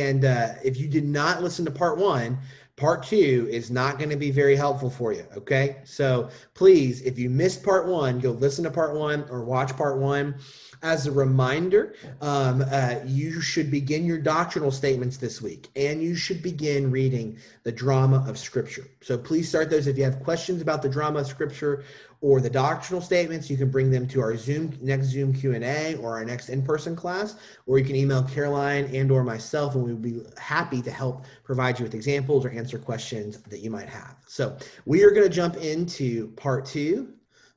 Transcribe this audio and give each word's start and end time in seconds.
And 0.00 0.24
uh, 0.24 0.54
if 0.62 0.78
you 0.78 0.86
did 0.86 1.04
not 1.04 1.42
listen 1.42 1.64
to 1.64 1.72
part 1.72 1.98
one, 1.98 2.38
part 2.76 3.02
two 3.02 3.48
is 3.50 3.68
not 3.68 3.98
going 3.98 4.10
to 4.10 4.16
be 4.16 4.30
very 4.30 4.54
helpful 4.54 4.90
for 4.90 5.12
you. 5.12 5.24
Okay. 5.36 5.78
So 5.82 6.30
please, 6.54 7.02
if 7.02 7.18
you 7.18 7.28
missed 7.28 7.64
part 7.64 7.88
one, 7.88 8.20
go 8.20 8.30
listen 8.30 8.62
to 8.62 8.70
part 8.70 8.94
one 8.94 9.26
or 9.28 9.42
watch 9.44 9.76
part 9.76 9.98
one. 9.98 10.36
As 10.84 11.08
a 11.08 11.10
reminder, 11.10 11.96
um, 12.20 12.64
uh, 12.70 13.00
you 13.04 13.40
should 13.40 13.72
begin 13.72 14.04
your 14.04 14.18
doctrinal 14.18 14.70
statements 14.70 15.16
this 15.16 15.42
week 15.42 15.68
and 15.74 16.00
you 16.00 16.14
should 16.14 16.40
begin 16.44 16.92
reading 16.92 17.36
the 17.64 17.72
drama 17.72 18.24
of 18.28 18.38
Scripture. 18.38 18.86
So 19.00 19.18
please 19.18 19.48
start 19.48 19.68
those. 19.68 19.88
If 19.88 19.98
you 19.98 20.04
have 20.04 20.22
questions 20.22 20.62
about 20.62 20.82
the 20.82 20.88
drama 20.88 21.18
of 21.18 21.26
Scripture 21.26 21.82
or 22.20 22.40
the 22.40 22.50
doctrinal 22.50 23.00
statements, 23.00 23.48
you 23.48 23.56
can 23.56 23.70
bring 23.70 23.90
them 23.90 24.06
to 24.08 24.20
our 24.20 24.36
Zoom 24.36 24.76
next 24.80 25.06
Zoom 25.06 25.32
Q&A 25.32 25.94
or 25.96 26.16
our 26.16 26.24
next 26.24 26.48
in-person 26.48 26.96
class, 26.96 27.36
or 27.66 27.78
you 27.78 27.84
can 27.84 27.94
email 27.94 28.22
Caroline 28.24 28.84
and 28.94 29.10
or 29.10 29.22
myself 29.22 29.74
and 29.74 29.84
we'll 29.84 29.96
be 29.96 30.22
happy 30.36 30.82
to 30.82 30.90
help 30.90 31.24
provide 31.44 31.78
you 31.78 31.84
with 31.84 31.94
examples 31.94 32.44
or 32.44 32.50
answer 32.50 32.78
questions 32.78 33.38
that 33.42 33.60
you 33.60 33.70
might 33.70 33.88
have. 33.88 34.16
So 34.26 34.56
we 34.84 35.04
are 35.04 35.10
going 35.10 35.28
to 35.28 35.34
jump 35.34 35.56
into 35.56 36.28
part 36.32 36.64
two 36.64 37.12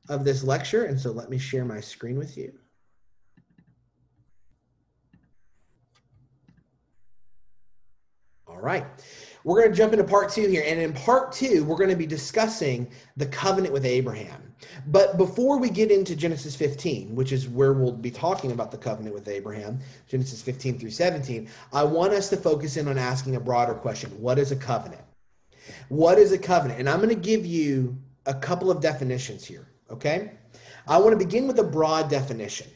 of 0.09 0.23
this 0.23 0.43
lecture. 0.43 0.85
And 0.85 0.99
so 0.99 1.11
let 1.11 1.29
me 1.29 1.37
share 1.37 1.65
my 1.65 1.79
screen 1.79 2.17
with 2.17 2.37
you. 2.37 2.53
All 8.61 8.67
right. 8.67 8.85
We're 9.43 9.59
going 9.59 9.71
to 9.71 9.75
jump 9.75 9.91
into 9.91 10.05
part 10.05 10.29
two 10.29 10.47
here. 10.47 10.63
And 10.67 10.79
in 10.79 10.93
part 10.93 11.31
two, 11.31 11.63
we're 11.63 11.77
going 11.77 11.89
to 11.89 11.95
be 11.95 12.05
discussing 12.05 12.87
the 13.17 13.25
covenant 13.25 13.73
with 13.73 13.85
Abraham. 13.85 14.53
But 14.85 15.17
before 15.17 15.57
we 15.57 15.71
get 15.71 15.89
into 15.89 16.15
Genesis 16.15 16.55
15, 16.55 17.15
which 17.15 17.31
is 17.31 17.49
where 17.49 17.73
we'll 17.73 17.91
be 17.91 18.11
talking 18.11 18.51
about 18.51 18.69
the 18.69 18.77
covenant 18.77 19.15
with 19.15 19.27
Abraham, 19.27 19.79
Genesis 20.07 20.43
15 20.43 20.77
through 20.77 20.91
17, 20.91 21.49
I 21.73 21.83
want 21.83 22.13
us 22.13 22.29
to 22.29 22.37
focus 22.37 22.77
in 22.77 22.87
on 22.87 22.99
asking 22.99 23.35
a 23.35 23.39
broader 23.39 23.73
question 23.73 24.11
What 24.21 24.37
is 24.37 24.51
a 24.51 24.55
covenant? 24.55 25.01
What 25.89 26.19
is 26.19 26.31
a 26.31 26.37
covenant? 26.37 26.79
And 26.79 26.87
I'm 26.87 26.97
going 26.97 27.09
to 27.09 27.15
give 27.15 27.43
you 27.43 27.97
a 28.27 28.35
couple 28.35 28.69
of 28.69 28.79
definitions 28.79 29.43
here, 29.43 29.69
okay? 29.89 30.33
I 30.87 30.99
want 30.99 31.19
to 31.19 31.25
begin 31.25 31.47
with 31.47 31.57
a 31.57 31.63
broad 31.63 32.11
definition. 32.11 32.67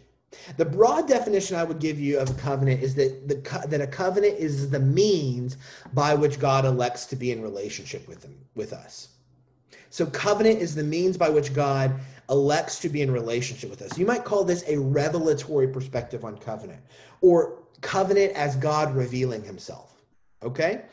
The 0.58 0.66
broad 0.66 1.08
definition 1.08 1.58
I 1.58 1.64
would 1.64 1.80
give 1.80 2.00
you 2.00 2.20
of 2.20 2.30
a 2.30 2.34
covenant 2.34 2.82
is 2.82 2.96
that 2.96 3.28
the 3.28 3.68
that 3.68 3.82
a 3.82 3.88
covenant 3.88 4.38
is 4.38 4.70
the 4.70 4.80
means 4.80 5.58
by 5.94 6.14
which 6.14 6.40
God 6.40 6.66
elects 6.66 7.06
to 7.08 7.16
be 7.16 7.32
in 7.32 7.42
relationship 7.42 8.08
with 8.08 8.24
him 8.24 8.36
with 8.56 8.74
us. 8.74 9.10
So 9.90 10.06
covenant 10.08 10.60
is 10.60 10.76
the 10.76 10.84
means 10.84 11.18
by 11.18 11.30
which 11.30 11.54
God 11.54 11.94
elects 12.30 12.80
to 12.80 12.90
be 12.90 13.02
in 13.02 13.12
relationship 13.12 13.70
with 13.70 13.82
us. 13.82 13.98
You 13.98 14.06
might 14.06 14.26
call 14.26 14.44
this 14.44 14.64
a 14.68 14.78
revelatory 14.78 15.68
perspective 15.68 16.26
on 16.26 16.38
covenant 16.38 16.82
or 17.22 17.60
covenant 17.82 18.34
as 18.34 18.56
God 18.56 18.96
revealing 18.96 19.44
himself. 19.44 20.02
Okay? 20.44 20.84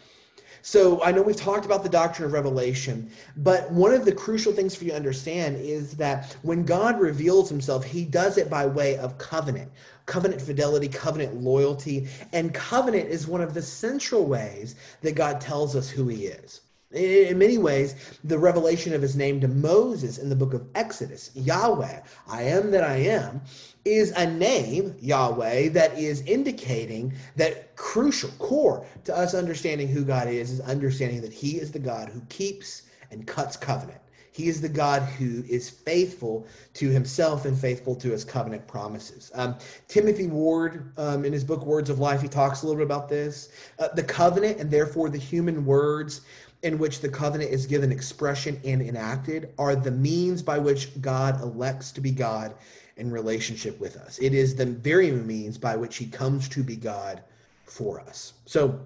So 0.64 1.02
I 1.02 1.10
know 1.10 1.22
we've 1.22 1.34
talked 1.34 1.66
about 1.66 1.82
the 1.82 1.88
doctrine 1.88 2.24
of 2.24 2.32
revelation, 2.32 3.10
but 3.38 3.68
one 3.72 3.92
of 3.92 4.04
the 4.04 4.12
crucial 4.14 4.52
things 4.52 4.76
for 4.76 4.84
you 4.84 4.90
to 4.90 4.96
understand 4.96 5.56
is 5.56 5.94
that 5.94 6.36
when 6.42 6.64
God 6.64 7.00
reveals 7.00 7.48
himself, 7.48 7.84
he 7.84 8.04
does 8.04 8.38
it 8.38 8.48
by 8.48 8.66
way 8.66 8.96
of 8.96 9.18
covenant. 9.18 9.72
Covenant 10.06 10.40
fidelity, 10.40 10.86
covenant 10.86 11.34
loyalty, 11.42 12.06
and 12.32 12.54
covenant 12.54 13.08
is 13.08 13.26
one 13.26 13.40
of 13.40 13.54
the 13.54 13.62
central 13.62 14.24
ways 14.24 14.76
that 15.00 15.16
God 15.16 15.40
tells 15.40 15.74
us 15.74 15.90
who 15.90 16.06
he 16.06 16.26
is. 16.26 16.60
In 16.92 17.38
many 17.38 17.56
ways, 17.56 17.94
the 18.22 18.38
revelation 18.38 18.92
of 18.92 19.00
his 19.00 19.16
name 19.16 19.40
to 19.40 19.48
Moses 19.48 20.18
in 20.18 20.28
the 20.28 20.36
book 20.36 20.52
of 20.52 20.66
Exodus, 20.74 21.30
Yahweh, 21.34 22.00
I 22.28 22.42
am 22.42 22.70
that 22.72 22.84
I 22.84 22.96
am, 22.96 23.40
is 23.86 24.10
a 24.10 24.30
name, 24.30 24.94
Yahweh, 25.00 25.70
that 25.70 25.98
is 25.98 26.20
indicating 26.22 27.14
that 27.36 27.74
crucial 27.76 28.30
core 28.38 28.86
to 29.04 29.16
us 29.16 29.32
understanding 29.32 29.88
who 29.88 30.04
God 30.04 30.28
is, 30.28 30.50
is 30.50 30.60
understanding 30.60 31.22
that 31.22 31.32
he 31.32 31.52
is 31.52 31.72
the 31.72 31.78
God 31.78 32.10
who 32.10 32.20
keeps 32.28 32.82
and 33.10 33.26
cuts 33.26 33.56
covenant. 33.56 34.01
He 34.32 34.48
is 34.48 34.60
the 34.60 34.68
God 34.68 35.02
who 35.02 35.44
is 35.48 35.68
faithful 35.68 36.46
to 36.74 36.88
himself 36.88 37.44
and 37.44 37.56
faithful 37.56 37.94
to 37.96 38.10
his 38.10 38.24
covenant 38.24 38.66
promises. 38.66 39.30
Um, 39.34 39.56
Timothy 39.88 40.26
Ward, 40.26 40.90
um, 40.96 41.24
in 41.24 41.32
his 41.32 41.44
book 41.44 41.64
Words 41.64 41.90
of 41.90 41.98
Life, 41.98 42.22
he 42.22 42.28
talks 42.28 42.62
a 42.62 42.66
little 42.66 42.78
bit 42.78 42.86
about 42.86 43.10
this. 43.10 43.50
Uh, 43.78 43.88
the 43.94 44.02
covenant 44.02 44.58
and 44.58 44.70
therefore 44.70 45.10
the 45.10 45.18
human 45.18 45.66
words 45.66 46.22
in 46.62 46.78
which 46.78 47.00
the 47.00 47.08
covenant 47.08 47.50
is 47.50 47.66
given 47.66 47.92
expression 47.92 48.58
and 48.64 48.80
enacted 48.80 49.52
are 49.58 49.76
the 49.76 49.90
means 49.90 50.42
by 50.42 50.58
which 50.58 50.98
God 51.02 51.40
elects 51.42 51.92
to 51.92 52.00
be 52.00 52.10
God 52.10 52.54
in 52.96 53.10
relationship 53.10 53.78
with 53.80 53.96
us. 53.96 54.18
It 54.18 54.32
is 54.32 54.54
the 54.54 54.66
very 54.66 55.10
means 55.10 55.58
by 55.58 55.76
which 55.76 55.96
he 55.96 56.06
comes 56.06 56.48
to 56.50 56.62
be 56.62 56.76
God 56.76 57.22
for 57.64 58.00
us. 58.00 58.34
So 58.46 58.80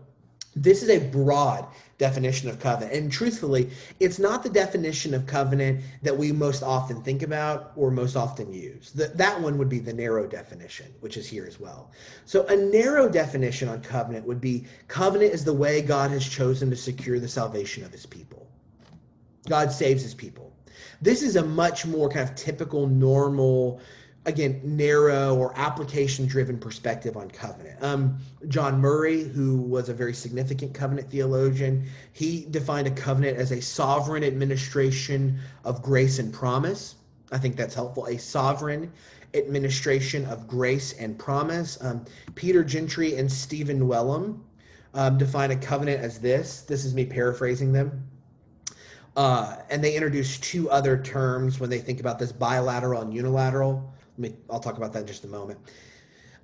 this 0.56 0.82
is 0.82 0.88
a 0.88 0.98
broad 1.10 1.66
definition 1.98 2.48
of 2.48 2.58
covenant. 2.58 2.94
And 2.94 3.12
truthfully, 3.12 3.70
it's 4.00 4.18
not 4.18 4.42
the 4.42 4.48
definition 4.48 5.12
of 5.14 5.26
covenant 5.26 5.82
that 6.02 6.16
we 6.16 6.32
most 6.32 6.62
often 6.62 7.02
think 7.02 7.22
about 7.22 7.72
or 7.76 7.90
most 7.90 8.16
often 8.16 8.52
use. 8.52 8.90
The, 8.92 9.08
that 9.08 9.40
one 9.40 9.58
would 9.58 9.68
be 9.68 9.78
the 9.78 9.92
narrow 9.92 10.26
definition, 10.26 10.92
which 11.00 11.16
is 11.16 11.26
here 11.26 11.46
as 11.46 11.60
well. 11.60 11.92
So, 12.24 12.46
a 12.46 12.56
narrow 12.56 13.08
definition 13.08 13.68
on 13.68 13.82
covenant 13.82 14.26
would 14.26 14.40
be 14.40 14.66
covenant 14.88 15.32
is 15.32 15.44
the 15.44 15.52
way 15.52 15.82
God 15.82 16.10
has 16.10 16.26
chosen 16.26 16.70
to 16.70 16.76
secure 16.76 17.20
the 17.20 17.28
salvation 17.28 17.84
of 17.84 17.92
his 17.92 18.06
people. 18.06 18.48
God 19.48 19.70
saves 19.70 20.02
his 20.02 20.14
people. 20.14 20.52
This 21.00 21.22
is 21.22 21.36
a 21.36 21.44
much 21.44 21.86
more 21.86 22.08
kind 22.08 22.28
of 22.28 22.34
typical, 22.34 22.86
normal, 22.86 23.80
again, 24.26 24.60
narrow 24.64 25.36
or 25.36 25.52
application 25.56 26.26
driven 26.26 26.58
perspective 26.58 27.16
on 27.16 27.30
covenant. 27.30 27.80
Um, 27.82 28.18
John 28.48 28.80
Murray, 28.80 29.22
who 29.22 29.62
was 29.62 29.88
a 29.88 29.94
very 29.94 30.12
significant 30.12 30.74
covenant 30.74 31.08
theologian, 31.10 31.86
he 32.12 32.46
defined 32.50 32.88
a 32.88 32.90
covenant 32.90 33.38
as 33.38 33.52
a 33.52 33.62
sovereign 33.62 34.24
administration 34.24 35.38
of 35.64 35.80
grace 35.80 36.18
and 36.18 36.32
promise. 36.32 36.96
I 37.32 37.38
think 37.38 37.56
that's 37.56 37.74
helpful. 37.74 38.06
A 38.06 38.18
sovereign 38.18 38.92
administration 39.34 40.24
of 40.26 40.48
grace 40.48 40.92
and 40.94 41.18
promise. 41.18 41.78
Um, 41.80 42.04
Peter 42.34 42.64
Gentry 42.64 43.16
and 43.16 43.30
Stephen 43.30 43.86
Wellum 43.86 44.40
um, 44.94 45.18
define 45.18 45.52
a 45.52 45.56
covenant 45.56 46.00
as 46.02 46.18
this. 46.18 46.62
This 46.62 46.84
is 46.84 46.94
me 46.94 47.04
paraphrasing 47.04 47.72
them. 47.72 48.08
Uh, 49.16 49.56
and 49.70 49.82
they 49.82 49.94
introduce 49.94 50.38
two 50.38 50.68
other 50.70 51.00
terms 51.00 51.60
when 51.60 51.70
they 51.70 51.78
think 51.78 52.00
about 52.00 52.18
this 52.18 52.32
bilateral 52.32 53.02
and 53.02 53.14
unilateral. 53.14 53.92
I'll 54.50 54.60
talk 54.60 54.76
about 54.76 54.92
that 54.92 55.00
in 55.00 55.06
just 55.06 55.24
a 55.24 55.28
moment. 55.28 55.58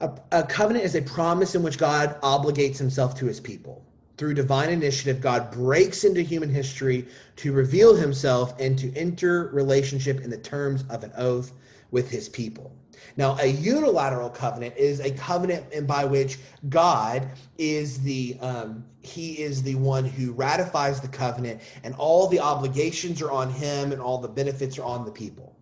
A, 0.01 0.11
a 0.33 0.43
covenant 0.43 0.85
is 0.85 0.95
a 0.95 1.03
promise 1.03 1.55
in 1.55 1.63
which 1.63 1.79
God 1.79 2.21
obligates 2.23 2.79
himself 2.79 3.15
to 3.19 3.27
his 3.27 3.41
people. 3.41 3.85
Through 4.19 4.35
divine 4.35 4.71
initiative, 4.71 5.21
God 5.21 5.51
breaks 5.51 6.05
into 6.05 6.23
human 6.23 6.51
history 6.51 7.07
to 7.37 7.53
reveal 7.53 7.95
himself 7.95 8.55
and 8.61 8.79
to 8.79 8.95
enter 8.95 9.51
relationship 9.53 10.21
in 10.21 10.31
the 10.31 10.39
terms 10.39 10.85
of 10.91 11.03
an 11.03 11.13
oath 11.17 11.53
with 11.91 12.11
his 12.11 12.29
people. 12.29 12.73
Now, 13.17 13.37
a 13.41 13.47
unilateral 13.47 14.31
covenant 14.31 14.77
is 14.77 15.01
a 15.01 15.11
covenant 15.11 15.87
by 15.87 16.05
which 16.05 16.39
God 16.69 17.29
is 17.59 18.01
the 18.01 18.37
um, 18.41 18.85
he 19.01 19.41
is 19.41 19.63
the 19.63 19.75
one 19.75 20.05
who 20.05 20.33
ratifies 20.33 21.01
the 21.01 21.09
covenant, 21.09 21.61
and 21.83 21.95
all 21.97 22.29
the 22.29 22.39
obligations 22.39 23.21
are 23.21 23.31
on 23.31 23.51
him, 23.51 23.93
and 23.93 24.01
all 24.01 24.19
the 24.19 24.29
benefits 24.29 24.79
are 24.79 24.85
on 24.85 25.05
the 25.05 25.11
people. 25.11 25.57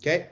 Okay, 0.00 0.28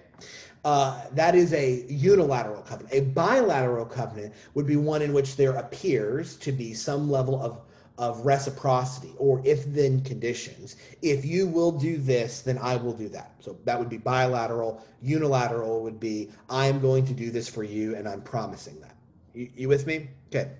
uh, 0.64 1.00
that 1.12 1.34
is 1.34 1.52
a 1.52 1.84
unilateral 1.88 2.62
covenant. 2.62 2.94
A 2.94 3.00
bilateral 3.00 3.84
covenant 3.84 4.34
would 4.54 4.66
be 4.66 4.76
one 4.76 5.02
in 5.02 5.12
which 5.12 5.36
there 5.36 5.52
appears 5.52 6.36
to 6.36 6.52
be 6.52 6.74
some 6.74 7.10
level 7.10 7.40
of 7.40 7.60
of 7.98 8.24
reciprocity 8.24 9.12
or 9.18 9.42
if 9.44 9.64
then 9.66 10.00
conditions. 10.02 10.76
If 11.02 11.24
you 11.24 11.46
will 11.46 11.70
do 11.70 11.98
this, 11.98 12.40
then 12.40 12.58
I 12.58 12.76
will 12.76 12.94
do 12.94 13.08
that. 13.10 13.34
So 13.38 13.56
that 13.64 13.78
would 13.78 13.90
be 13.90 13.98
bilateral. 13.98 14.82
Unilateral 15.02 15.82
would 15.82 16.00
be 16.00 16.30
I 16.48 16.66
am 16.66 16.80
going 16.80 17.04
to 17.06 17.12
do 17.12 17.30
this 17.30 17.48
for 17.48 17.62
you 17.62 17.94
and 17.94 18.08
I'm 18.08 18.22
promising 18.22 18.80
that. 18.80 18.96
You, 19.34 19.50
you 19.54 19.68
with 19.68 19.86
me? 19.86 20.08
Okay. 20.28 20.50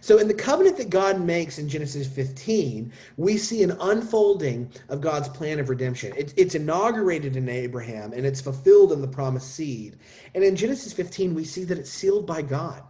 So, 0.00 0.18
in 0.18 0.28
the 0.28 0.34
covenant 0.34 0.76
that 0.78 0.90
God 0.90 1.20
makes 1.20 1.58
in 1.58 1.68
Genesis 1.68 2.06
15, 2.06 2.92
we 3.16 3.36
see 3.36 3.62
an 3.62 3.72
unfolding 3.80 4.70
of 4.88 5.00
God's 5.00 5.28
plan 5.28 5.58
of 5.58 5.68
redemption. 5.68 6.12
It, 6.16 6.34
it's 6.36 6.54
inaugurated 6.54 7.36
in 7.36 7.48
Abraham 7.48 8.12
and 8.12 8.26
it's 8.26 8.40
fulfilled 8.40 8.92
in 8.92 9.00
the 9.00 9.08
promised 9.08 9.54
seed. 9.54 9.96
And 10.34 10.44
in 10.44 10.56
Genesis 10.56 10.92
15, 10.92 11.34
we 11.34 11.44
see 11.44 11.64
that 11.64 11.78
it's 11.78 11.90
sealed 11.90 12.26
by 12.26 12.42
God. 12.42 12.82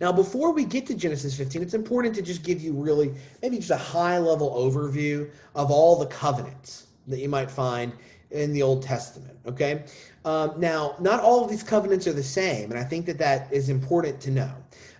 Now, 0.00 0.12
before 0.12 0.52
we 0.52 0.64
get 0.64 0.86
to 0.86 0.94
Genesis 0.94 1.36
15, 1.36 1.62
it's 1.62 1.74
important 1.74 2.14
to 2.14 2.22
just 2.22 2.42
give 2.42 2.60
you 2.60 2.72
really 2.72 3.12
maybe 3.42 3.56
just 3.56 3.70
a 3.70 3.76
high 3.76 4.18
level 4.18 4.50
overview 4.50 5.30
of 5.54 5.70
all 5.70 5.96
the 5.98 6.06
covenants 6.06 6.86
that 7.06 7.18
you 7.18 7.28
might 7.28 7.50
find 7.50 7.92
in 8.30 8.52
the 8.52 8.62
Old 8.62 8.82
Testament. 8.82 9.36
Okay. 9.46 9.84
Um, 10.24 10.54
now, 10.58 10.96
not 11.00 11.20
all 11.20 11.42
of 11.42 11.50
these 11.50 11.62
covenants 11.62 12.06
are 12.06 12.12
the 12.12 12.22
same, 12.22 12.70
and 12.70 12.78
I 12.78 12.84
think 12.84 13.06
that 13.06 13.18
that 13.18 13.52
is 13.52 13.68
important 13.68 14.20
to 14.20 14.30
know. 14.30 14.52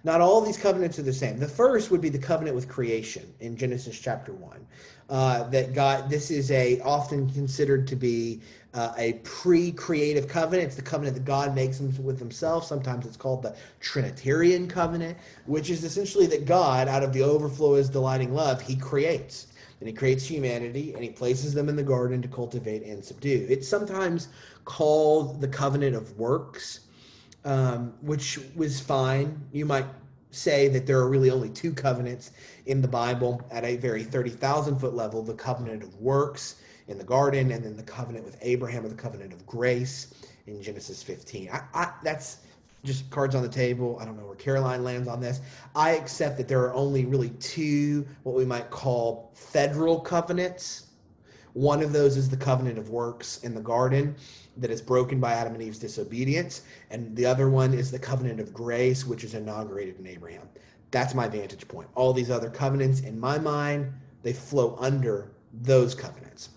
Not 0.03 0.21
all 0.21 0.41
these 0.41 0.57
covenants 0.57 0.99
are 0.99 1.03
the 1.03 1.13
same. 1.13 1.39
The 1.39 1.49
first 1.49 1.91
would 1.91 2.01
be 2.01 2.09
the 2.09 2.19
covenant 2.19 2.57
with 2.57 2.69
creation 2.69 3.33
in 3.41 3.57
Genesis 3.57 3.99
chapter 3.99 4.33
one. 4.33 4.67
Uh, 5.11 5.43
that 5.51 5.75
God, 5.75 6.09
this 6.09 6.31
is 6.31 6.53
a 6.53 6.81
often 6.83 7.29
considered 7.31 7.89
to 7.89 7.97
be 7.97 8.41
uh, 8.75 8.93
a 8.97 9.15
pre-creative 9.25 10.29
covenant. 10.29 10.69
It's 10.69 10.77
the 10.77 10.83
covenant 10.83 11.17
that 11.17 11.25
God 11.25 11.53
makes 11.53 11.81
with 11.81 12.21
Himself. 12.21 12.65
Sometimes 12.65 13.07
it's 13.07 13.17
called 13.17 13.43
the 13.43 13.57
Trinitarian 13.81 14.69
covenant, 14.69 15.19
which 15.47 15.69
is 15.69 15.83
essentially 15.83 16.27
that 16.29 16.47
God, 16.47 16.87
out 16.87 17.03
of 17.03 17.13
the 17.13 17.23
overflow 17.23 17.73
of 17.73 17.79
His 17.79 17.91
delighting 17.91 18.33
love, 18.33 18.63
He 18.63 18.77
creates 18.77 19.49
and 19.81 19.89
He 19.89 19.93
creates 19.93 20.25
humanity 20.25 20.95
and 20.95 21.03
He 21.03 21.11
places 21.11 21.55
them 21.55 21.69
in 21.69 21.75
the 21.75 21.83
garden 21.83 22.23
to 22.23 22.29
cultivate 22.29 22.85
and 22.85 23.05
subdue. 23.05 23.47
It's 23.51 23.67
sometimes 23.67 24.29
called 24.65 25.41
the 25.41 25.49
covenant 25.49 25.97
of 25.97 26.17
works 26.17 26.81
um, 27.45 27.95
which 28.03 28.39
was 28.55 28.81
fine. 28.81 29.41
You 29.53 29.67
might 29.67 29.87
say 30.31 30.69
that 30.69 30.87
there 30.87 30.99
are 30.99 31.09
really 31.09 31.31
only 31.31 31.49
two 31.49 31.73
covenants 31.73 32.33
in 32.67 32.81
the 32.81 32.89
Bible 32.89 33.43
at 33.51 33.65
a 33.65 33.77
very 33.77 34.05
30,000 34.05 34.79
foot 34.79 34.95
level 34.95 35.23
the 35.23 35.35
covenant 35.35 35.83
of 35.83 35.95
works 36.01 36.57
in 36.89 36.99
the 36.99 37.05
garden, 37.05 37.53
and 37.53 37.65
then 37.65 37.77
the 37.77 37.83
covenant 37.83 38.25
with 38.25 38.37
Abraham 38.43 38.85
or 38.85 38.89
the 38.89 38.95
covenant 38.95 39.33
of 39.33 39.47
grace 39.47 40.15
in 40.47 40.63
Genesis 40.63 41.03
15. 41.03 41.49
I, 41.53 41.63
I, 41.73 41.93
that's 42.03 42.39
just 42.85 43.09
cards 43.11 43.35
on 43.35 43.43
the 43.43 43.49
table. 43.49 43.99
I 44.01 44.05
don't 44.05 44.17
know 44.17 44.27
where 44.27 44.37
Caroline 44.37 44.83
lands 44.83 45.07
on 45.07 45.21
this. 45.21 45.41
I 45.77 45.91
accept 45.91 46.37
that 46.39 46.49
there 46.49 46.61
are 46.63 46.75
only 46.75 47.05
really 47.05 47.31
two, 47.31 48.07
what 48.23 48.35
we 48.35 48.45
might 48.45 48.71
call 48.71 49.31
federal 49.35 50.01
covenants. 50.01 50.87
One 51.53 51.83
of 51.83 51.93
those 51.93 52.17
is 52.17 52.29
the 52.29 52.37
covenant 52.37 52.79
of 52.79 52.91
works 52.91 53.39
in 53.43 53.55
the 53.55 53.61
garden, 53.61 54.15
that 54.57 54.71
is 54.71 54.83
broken 54.83 55.21
by 55.21 55.33
Adam 55.33 55.55
and 55.55 55.63
Eve's 55.63 55.79
disobedience, 55.79 56.63
and 56.91 57.15
the 57.17 57.27
other 57.27 57.49
one 57.49 57.73
is 57.75 57.91
the 57.91 57.99
covenant 57.99 58.41
of 58.41 58.53
grace, 58.53 59.07
which 59.07 59.25
is 59.25 59.35
inaugurated 59.35 59.99
in 59.99 60.07
Abraham. 60.07 60.49
That's 60.91 61.15
my 61.15 61.29
vantage 61.29 61.67
point. 61.69 61.89
All 61.95 62.13
these 62.13 62.31
other 62.31 62.51
covenants, 62.51 63.01
in 63.01 63.19
my 63.19 63.39
mind, 63.39 63.93
they 64.23 64.33
flow 64.33 64.77
under 64.79 65.31
those 65.63 65.95
covenants. 65.95 66.51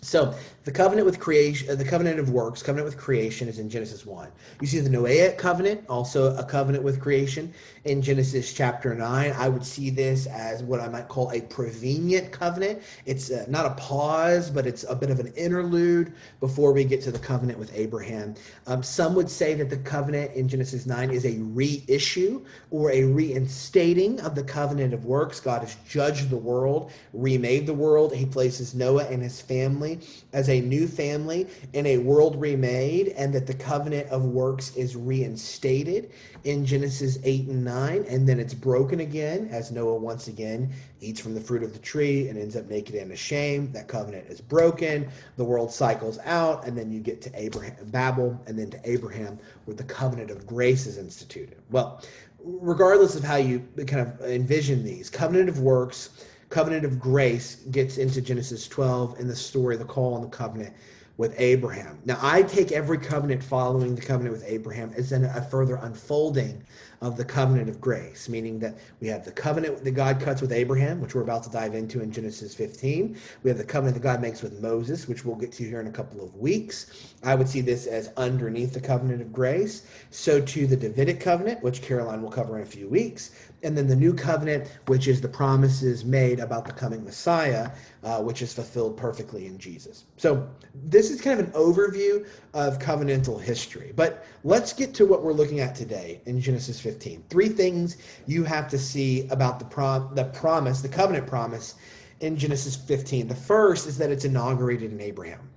So 0.00 0.34
the 0.64 0.72
covenant 0.72 1.04
with 1.04 1.20
creation, 1.20 1.68
uh, 1.70 1.74
the 1.74 1.84
covenant 1.84 2.18
of 2.18 2.30
works, 2.30 2.62
covenant 2.62 2.86
with 2.86 2.96
creation 2.96 3.48
is 3.48 3.58
in 3.58 3.68
Genesis 3.68 4.06
1. 4.06 4.28
You 4.62 4.66
see 4.66 4.80
the 4.80 4.88
Noahic 4.88 5.36
covenant, 5.36 5.84
also 5.90 6.34
a 6.36 6.44
covenant 6.44 6.82
with 6.82 7.00
creation 7.00 7.52
in 7.84 8.00
Genesis 8.00 8.50
chapter 8.50 8.94
9. 8.94 9.34
I 9.36 9.48
would 9.48 9.64
see 9.64 9.90
this 9.90 10.26
as 10.26 10.62
what 10.62 10.80
I 10.80 10.88
might 10.88 11.08
call 11.08 11.30
a 11.32 11.42
prevenient 11.42 12.32
covenant. 12.32 12.82
It's 13.04 13.30
uh, 13.30 13.44
not 13.46 13.66
a 13.66 13.74
pause, 13.74 14.50
but 14.50 14.66
it's 14.66 14.86
a 14.88 14.94
bit 14.94 15.10
of 15.10 15.20
an 15.20 15.34
interlude 15.36 16.14
before 16.40 16.72
we 16.72 16.84
get 16.84 17.02
to 17.02 17.12
the 17.12 17.18
covenant 17.18 17.58
with 17.58 17.70
Abraham. 17.74 18.34
Um, 18.66 18.82
some 18.82 19.14
would 19.16 19.28
say 19.28 19.52
that 19.54 19.68
the 19.68 19.76
covenant 19.76 20.32
in 20.32 20.48
Genesis 20.48 20.86
9 20.86 21.10
is 21.10 21.26
a 21.26 21.38
reissue 21.40 22.42
or 22.70 22.90
a 22.90 23.04
reinstating 23.04 24.18
of 24.20 24.34
the 24.34 24.42
covenant 24.44 24.94
of 24.94 25.04
works. 25.04 25.40
God 25.40 25.60
has 25.60 25.76
judged 25.86 26.30
the 26.30 26.38
world, 26.38 26.90
remade 27.12 27.66
the 27.66 27.74
world. 27.74 28.14
He 28.14 28.24
places 28.24 28.74
Noah 28.74 29.04
and 29.04 29.22
his 29.22 29.42
family 29.42 30.00
as 30.32 30.48
a 30.48 30.53
new 30.60 30.86
family 30.88 31.46
in 31.72 31.86
a 31.86 31.98
world 31.98 32.40
remade, 32.40 33.08
and 33.16 33.32
that 33.34 33.46
the 33.46 33.54
covenant 33.54 34.08
of 34.08 34.24
works 34.24 34.74
is 34.76 34.96
reinstated 34.96 36.12
in 36.44 36.64
Genesis 36.64 37.18
8 37.24 37.48
and 37.48 37.64
9, 37.64 38.04
and 38.08 38.28
then 38.28 38.38
it's 38.38 38.54
broken 38.54 39.00
again 39.00 39.48
as 39.50 39.70
Noah 39.70 39.96
once 39.96 40.28
again 40.28 40.72
eats 41.00 41.20
from 41.20 41.34
the 41.34 41.40
fruit 41.40 41.62
of 41.62 41.72
the 41.72 41.78
tree 41.78 42.28
and 42.28 42.38
ends 42.38 42.56
up 42.56 42.68
naked 42.68 42.94
and 42.94 43.12
ashamed. 43.12 43.72
That 43.72 43.88
covenant 43.88 44.26
is 44.28 44.40
broken. 44.40 45.08
The 45.36 45.44
world 45.44 45.72
cycles 45.72 46.18
out, 46.24 46.66
and 46.66 46.76
then 46.76 46.90
you 46.90 47.00
get 47.00 47.20
to 47.22 47.30
Abraham, 47.34 47.76
Babel, 47.86 48.40
and 48.46 48.58
then 48.58 48.70
to 48.70 48.80
Abraham, 48.84 49.38
where 49.64 49.76
the 49.76 49.84
covenant 49.84 50.30
of 50.30 50.46
grace 50.46 50.86
is 50.86 50.98
instituted. 50.98 51.58
Well, 51.70 52.02
regardless 52.42 53.16
of 53.16 53.24
how 53.24 53.36
you 53.36 53.60
kind 53.86 54.06
of 54.06 54.20
envision 54.22 54.84
these, 54.84 55.08
covenant 55.10 55.48
of 55.48 55.60
works 55.60 56.26
covenant 56.54 56.84
of 56.84 57.00
grace 57.00 57.56
gets 57.72 57.98
into 57.98 58.20
Genesis 58.20 58.68
12 58.68 59.18
and 59.18 59.28
the 59.28 59.34
story, 59.34 59.76
the 59.76 59.84
call 59.84 60.14
and 60.14 60.24
the 60.24 60.28
covenant 60.28 60.72
with 61.16 61.34
Abraham. 61.36 61.98
Now, 62.04 62.18
I 62.22 62.42
take 62.42 62.70
every 62.70 62.98
covenant 62.98 63.42
following 63.42 63.96
the 63.96 64.00
covenant 64.00 64.32
with 64.32 64.44
Abraham 64.46 64.92
as 64.96 65.10
then 65.10 65.24
a 65.24 65.42
further 65.42 65.76
unfolding 65.82 66.64
of 67.00 67.16
the 67.16 67.24
covenant 67.24 67.68
of 67.68 67.80
grace, 67.80 68.28
meaning 68.28 68.58
that 68.60 68.78
we 69.00 69.06
have 69.08 69.24
the 69.24 69.30
covenant 69.30 69.84
that 69.84 69.90
God 69.92 70.20
cuts 70.20 70.40
with 70.40 70.52
Abraham, 70.52 71.00
which 71.00 71.14
we're 71.14 71.22
about 71.22 71.44
to 71.44 71.50
dive 71.50 71.74
into 71.74 72.00
in 72.00 72.10
Genesis 72.10 72.54
15. 72.54 73.16
We 73.42 73.50
have 73.50 73.58
the 73.58 73.64
covenant 73.64 73.94
that 73.94 74.02
God 74.02 74.20
makes 74.20 74.42
with 74.42 74.60
Moses, 74.60 75.06
which 75.06 75.24
we'll 75.24 75.36
get 75.36 75.52
to 75.52 75.64
here 75.64 75.80
in 75.80 75.86
a 75.86 75.92
couple 75.92 76.24
of 76.24 76.34
weeks. 76.34 77.14
I 77.22 77.34
would 77.34 77.48
see 77.48 77.60
this 77.60 77.86
as 77.86 78.10
underneath 78.16 78.72
the 78.72 78.80
covenant 78.80 79.22
of 79.22 79.32
grace. 79.32 79.86
So, 80.10 80.40
to 80.40 80.66
the 80.66 80.76
Davidic 80.76 81.20
covenant, 81.20 81.62
which 81.62 81.82
Caroline 81.82 82.22
will 82.22 82.30
cover 82.30 82.56
in 82.56 82.62
a 82.62 82.66
few 82.66 82.88
weeks, 82.88 83.32
and 83.64 83.76
then 83.76 83.86
the 83.86 83.96
new 83.96 84.12
covenant, 84.12 84.70
which 84.86 85.08
is 85.08 85.20
the 85.20 85.28
promises 85.28 86.04
made 86.04 86.38
about 86.38 86.64
the 86.64 86.72
coming 86.72 87.02
Messiah, 87.04 87.70
uh, 88.02 88.20
which 88.20 88.42
is 88.42 88.52
fulfilled 88.52 88.96
perfectly 88.96 89.46
in 89.46 89.58
Jesus. 89.58 90.04
So, 90.16 90.48
this 90.74 91.10
is 91.10 91.20
kind 91.20 91.40
of 91.40 91.46
an 91.46 91.52
overview 91.52 92.26
of 92.52 92.78
covenantal 92.78 93.40
history. 93.40 93.92
But 93.96 94.26
let's 94.44 94.72
get 94.72 94.94
to 94.94 95.06
what 95.06 95.22
we're 95.22 95.32
looking 95.32 95.60
at 95.60 95.74
today 95.74 96.20
in 96.26 96.40
Genesis 96.40 96.78
15. 96.80 97.24
Three 97.30 97.48
things 97.48 97.96
you 98.26 98.44
have 98.44 98.68
to 98.68 98.78
see 98.78 99.26
about 99.28 99.58
the, 99.58 99.64
prom- 99.64 100.14
the 100.14 100.24
promise, 100.24 100.82
the 100.82 100.88
covenant 100.88 101.26
promise 101.26 101.76
in 102.20 102.36
Genesis 102.36 102.76
15. 102.76 103.28
The 103.28 103.34
first 103.34 103.86
is 103.86 103.98
that 103.98 104.10
it's 104.10 104.24
inaugurated 104.24 104.92
in 104.92 105.00
Abraham. 105.00 105.48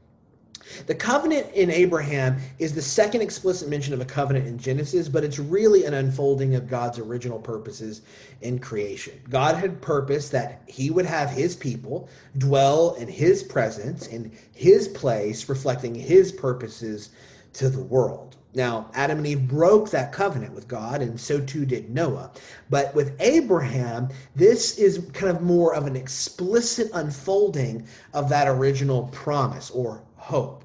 The 0.85 0.95
covenant 0.95 1.47
in 1.53 1.69
Abraham 1.69 2.37
is 2.59 2.73
the 2.73 2.81
second 2.81 3.21
explicit 3.21 3.69
mention 3.69 3.93
of 3.93 4.01
a 4.01 4.05
covenant 4.05 4.47
in 4.47 4.57
Genesis, 4.57 5.09
but 5.09 5.23
it's 5.23 5.39
really 5.39 5.85
an 5.85 5.93
unfolding 5.93 6.55
of 6.55 6.69
God's 6.69 6.99
original 6.99 7.39
purposes 7.39 8.01
in 8.41 8.59
creation. 8.59 9.13
God 9.29 9.55
had 9.55 9.81
purposed 9.81 10.31
that 10.33 10.61
he 10.67 10.89
would 10.89 11.05
have 11.05 11.29
his 11.29 11.55
people 11.55 12.09
dwell 12.37 12.95
in 12.95 13.07
his 13.07 13.43
presence, 13.43 14.07
in 14.07 14.31
his 14.53 14.87
place, 14.87 15.49
reflecting 15.49 15.95
his 15.95 16.31
purposes 16.31 17.09
to 17.53 17.69
the 17.69 17.81
world. 17.81 18.35
Now, 18.53 18.89
Adam 18.93 19.19
and 19.19 19.27
Eve 19.27 19.47
broke 19.47 19.91
that 19.91 20.11
covenant 20.11 20.53
with 20.53 20.67
God, 20.67 21.01
and 21.01 21.19
so 21.19 21.39
too 21.39 21.65
did 21.65 21.91
Noah. 21.91 22.31
But 22.69 22.95
with 22.95 23.15
Abraham, 23.19 24.09
this 24.35 24.79
is 24.79 25.05
kind 25.13 25.35
of 25.35 25.43
more 25.43 25.75
of 25.75 25.85
an 25.85 25.95
explicit 25.95 26.89
unfolding 26.93 27.87
of 28.13 28.29
that 28.29 28.47
original 28.47 29.09
promise 29.11 29.69
or 29.69 30.01
hope. 30.27 30.63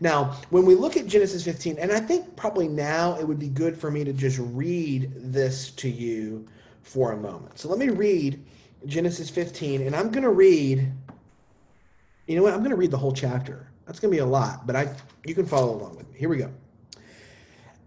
Now, 0.00 0.36
when 0.50 0.64
we 0.64 0.74
look 0.74 0.96
at 0.96 1.06
Genesis 1.06 1.44
15, 1.44 1.78
and 1.78 1.90
I 1.90 1.98
think 1.98 2.36
probably 2.36 2.68
now 2.68 3.18
it 3.18 3.26
would 3.26 3.38
be 3.38 3.48
good 3.48 3.76
for 3.76 3.90
me 3.90 4.04
to 4.04 4.12
just 4.12 4.38
read 4.38 5.10
this 5.16 5.70
to 5.72 5.88
you 5.88 6.46
for 6.82 7.12
a 7.12 7.16
moment. 7.16 7.58
So 7.58 7.68
let 7.68 7.78
me 7.78 7.88
read 7.88 8.44
Genesis 8.86 9.30
15, 9.30 9.82
and 9.82 9.96
I'm 9.96 10.10
going 10.10 10.22
to 10.22 10.30
read, 10.30 10.92
you 12.26 12.36
know 12.36 12.42
what? 12.42 12.52
I'm 12.52 12.60
going 12.60 12.70
to 12.70 12.76
read 12.76 12.90
the 12.90 12.98
whole 12.98 13.12
chapter. 13.12 13.66
That's 13.86 13.98
going 13.98 14.12
to 14.12 14.16
be 14.16 14.20
a 14.20 14.26
lot, 14.26 14.66
but 14.66 14.76
I 14.76 14.94
you 15.24 15.34
can 15.34 15.46
follow 15.46 15.74
along 15.74 15.96
with 15.96 16.08
me. 16.12 16.18
Here 16.18 16.28
we 16.28 16.36
go. 16.36 16.50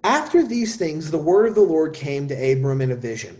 After 0.03 0.43
these 0.43 0.75
things, 0.75 1.11
the 1.11 1.17
word 1.17 1.47
of 1.47 1.55
the 1.55 1.61
Lord 1.61 1.93
came 1.93 2.27
to 2.27 2.33
Abram 2.33 2.81
in 2.81 2.91
a 2.91 2.95
vision. 2.95 3.39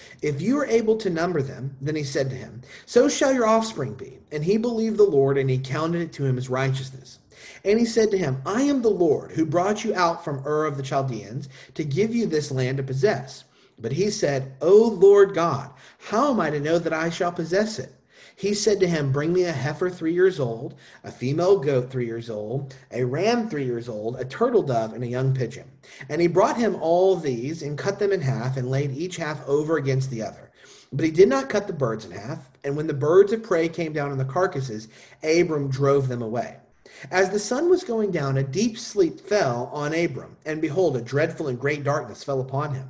if 0.21 0.41
you 0.41 0.59
are 0.59 0.65
able 0.67 0.97
to 0.97 1.09
number 1.09 1.41
them, 1.41 1.75
then 1.81 1.95
he 1.95 2.03
said 2.03 2.29
to 2.29 2.35
him, 2.35 2.61
So 2.85 3.09
shall 3.09 3.33
your 3.33 3.47
offspring 3.47 3.95
be. 3.95 4.19
And 4.31 4.43
he 4.43 4.57
believed 4.57 4.97
the 4.97 5.03
Lord, 5.03 5.37
and 5.37 5.49
he 5.49 5.57
counted 5.57 6.01
it 6.01 6.13
to 6.13 6.25
him 6.25 6.37
as 6.37 6.49
righteousness. 6.49 7.19
And 7.65 7.79
he 7.79 7.85
said 7.85 8.11
to 8.11 8.17
him, 8.17 8.41
I 8.45 8.61
am 8.63 8.81
the 8.81 8.89
Lord 8.89 9.31
who 9.31 9.45
brought 9.45 9.83
you 9.83 9.95
out 9.95 10.23
from 10.23 10.45
Ur 10.45 10.65
of 10.65 10.77
the 10.77 10.83
Chaldeans 10.83 11.49
to 11.73 11.83
give 11.83 12.13
you 12.13 12.27
this 12.27 12.51
land 12.51 12.77
to 12.77 12.83
possess. 12.83 13.43
But 13.79 13.91
he 13.91 14.11
said, 14.11 14.53
O 14.61 14.89
Lord 14.89 15.33
God, 15.33 15.71
how 15.97 16.31
am 16.31 16.39
I 16.39 16.51
to 16.51 16.59
know 16.59 16.77
that 16.77 16.93
I 16.93 17.09
shall 17.09 17.31
possess 17.31 17.79
it? 17.79 17.91
He 18.41 18.55
said 18.55 18.79
to 18.79 18.87
him, 18.87 19.11
Bring 19.11 19.33
me 19.33 19.43
a 19.43 19.51
heifer 19.51 19.87
three 19.87 20.15
years 20.15 20.39
old, 20.39 20.73
a 21.03 21.11
female 21.11 21.59
goat 21.59 21.91
three 21.91 22.07
years 22.07 22.27
old, 22.27 22.73
a 22.89 23.03
ram 23.03 23.47
three 23.47 23.65
years 23.65 23.87
old, 23.87 24.19
a 24.19 24.25
turtle 24.25 24.63
dove, 24.63 24.93
and 24.93 25.03
a 25.03 25.07
young 25.07 25.35
pigeon. 25.35 25.69
And 26.09 26.19
he 26.19 26.25
brought 26.25 26.57
him 26.57 26.75
all 26.81 27.15
these 27.15 27.61
and 27.61 27.77
cut 27.77 27.99
them 27.99 28.11
in 28.11 28.19
half 28.19 28.57
and 28.57 28.67
laid 28.67 28.93
each 28.93 29.17
half 29.17 29.47
over 29.47 29.77
against 29.77 30.09
the 30.09 30.23
other. 30.23 30.49
But 30.91 31.05
he 31.05 31.11
did 31.11 31.29
not 31.29 31.49
cut 31.49 31.67
the 31.67 31.73
birds 31.73 32.03
in 32.03 32.09
half. 32.09 32.49
And 32.63 32.75
when 32.75 32.87
the 32.87 32.95
birds 32.95 33.31
of 33.31 33.43
prey 33.43 33.69
came 33.69 33.93
down 33.93 34.09
on 34.09 34.17
the 34.17 34.25
carcasses, 34.25 34.87
Abram 35.21 35.69
drove 35.69 36.07
them 36.07 36.23
away. 36.23 36.57
As 37.11 37.29
the 37.29 37.37
sun 37.37 37.69
was 37.69 37.83
going 37.83 38.09
down, 38.09 38.37
a 38.37 38.43
deep 38.43 38.75
sleep 38.75 39.19
fell 39.19 39.69
on 39.71 39.93
Abram, 39.93 40.35
and 40.47 40.59
behold, 40.59 40.97
a 40.97 41.01
dreadful 41.01 41.47
and 41.47 41.59
great 41.59 41.83
darkness 41.83 42.23
fell 42.23 42.41
upon 42.41 42.73
him. 42.73 42.89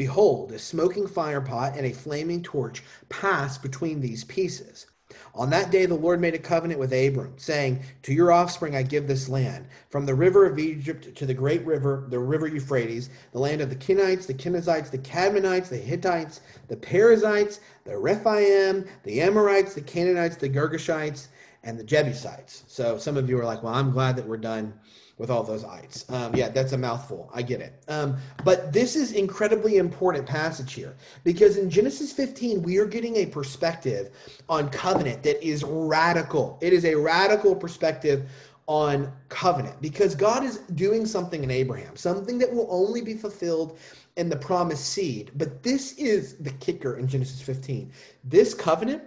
Behold, 0.00 0.50
a 0.52 0.58
smoking 0.58 1.06
firepot 1.06 1.76
and 1.76 1.84
a 1.84 1.92
flaming 1.92 2.42
torch 2.42 2.82
passed 3.10 3.60
between 3.60 4.00
these 4.00 4.24
pieces. 4.24 4.86
On 5.34 5.50
that 5.50 5.70
day, 5.70 5.84
the 5.84 5.94
Lord 5.94 6.22
made 6.22 6.32
a 6.32 6.38
covenant 6.38 6.80
with 6.80 6.94
Abram, 6.94 7.34
saying, 7.36 7.82
To 8.04 8.14
your 8.14 8.32
offspring 8.32 8.74
I 8.74 8.82
give 8.82 9.06
this 9.06 9.28
land, 9.28 9.66
from 9.90 10.06
the 10.06 10.14
river 10.14 10.46
of 10.46 10.58
Egypt 10.58 11.14
to 11.14 11.26
the 11.26 11.34
great 11.34 11.66
river, 11.66 12.06
the 12.08 12.18
river 12.18 12.46
Euphrates, 12.46 13.10
the 13.32 13.38
land 13.40 13.60
of 13.60 13.68
the 13.68 13.76
Kenites, 13.76 14.26
the 14.26 14.32
Kenizzites, 14.32 14.90
the 14.90 14.96
Cadmonites, 14.96 15.68
the 15.68 15.76
Hittites, 15.76 16.40
the 16.68 16.78
Perizzites, 16.78 17.60
the 17.84 17.98
Rephaim, 17.98 18.86
the 19.02 19.20
Amorites, 19.20 19.74
the 19.74 19.82
Canaanites, 19.82 20.36
the 20.36 20.48
Girgashites, 20.48 21.28
and 21.62 21.78
the 21.78 21.84
Jebusites. 21.84 22.64
So 22.68 22.96
some 22.96 23.18
of 23.18 23.28
you 23.28 23.38
are 23.38 23.44
like, 23.44 23.62
Well, 23.62 23.74
I'm 23.74 23.90
glad 23.90 24.16
that 24.16 24.26
we're 24.26 24.38
done 24.38 24.72
with 25.20 25.30
all 25.30 25.42
those 25.42 25.64
ites. 25.64 26.06
Um, 26.08 26.34
yeah, 26.34 26.48
that's 26.48 26.72
a 26.72 26.78
mouthful. 26.78 27.30
I 27.32 27.42
get 27.42 27.60
it. 27.60 27.84
Um, 27.88 28.16
but 28.42 28.72
this 28.72 28.96
is 28.96 29.12
incredibly 29.12 29.76
important 29.76 30.26
passage 30.26 30.72
here 30.72 30.96
because 31.24 31.58
in 31.58 31.68
Genesis 31.68 32.10
15 32.10 32.62
we 32.62 32.78
are 32.78 32.86
getting 32.86 33.16
a 33.16 33.26
perspective 33.26 34.10
on 34.48 34.70
covenant 34.70 35.22
that 35.22 35.40
is 35.46 35.62
radical. 35.62 36.58
It 36.62 36.72
is 36.72 36.86
a 36.86 36.94
radical 36.94 37.54
perspective 37.54 38.30
on 38.66 39.12
covenant 39.28 39.80
because 39.82 40.14
God 40.14 40.42
is 40.42 40.58
doing 40.74 41.04
something 41.04 41.44
in 41.44 41.50
Abraham, 41.50 41.96
something 41.96 42.38
that 42.38 42.50
will 42.50 42.68
only 42.70 43.02
be 43.02 43.14
fulfilled 43.14 43.78
in 44.16 44.30
the 44.30 44.36
promised 44.36 44.86
seed. 44.86 45.32
But 45.36 45.62
this 45.62 45.92
is 45.98 46.36
the 46.36 46.52
kicker 46.52 46.96
in 46.96 47.06
Genesis 47.06 47.42
15. 47.42 47.92
This 48.24 48.54
covenant 48.54 49.02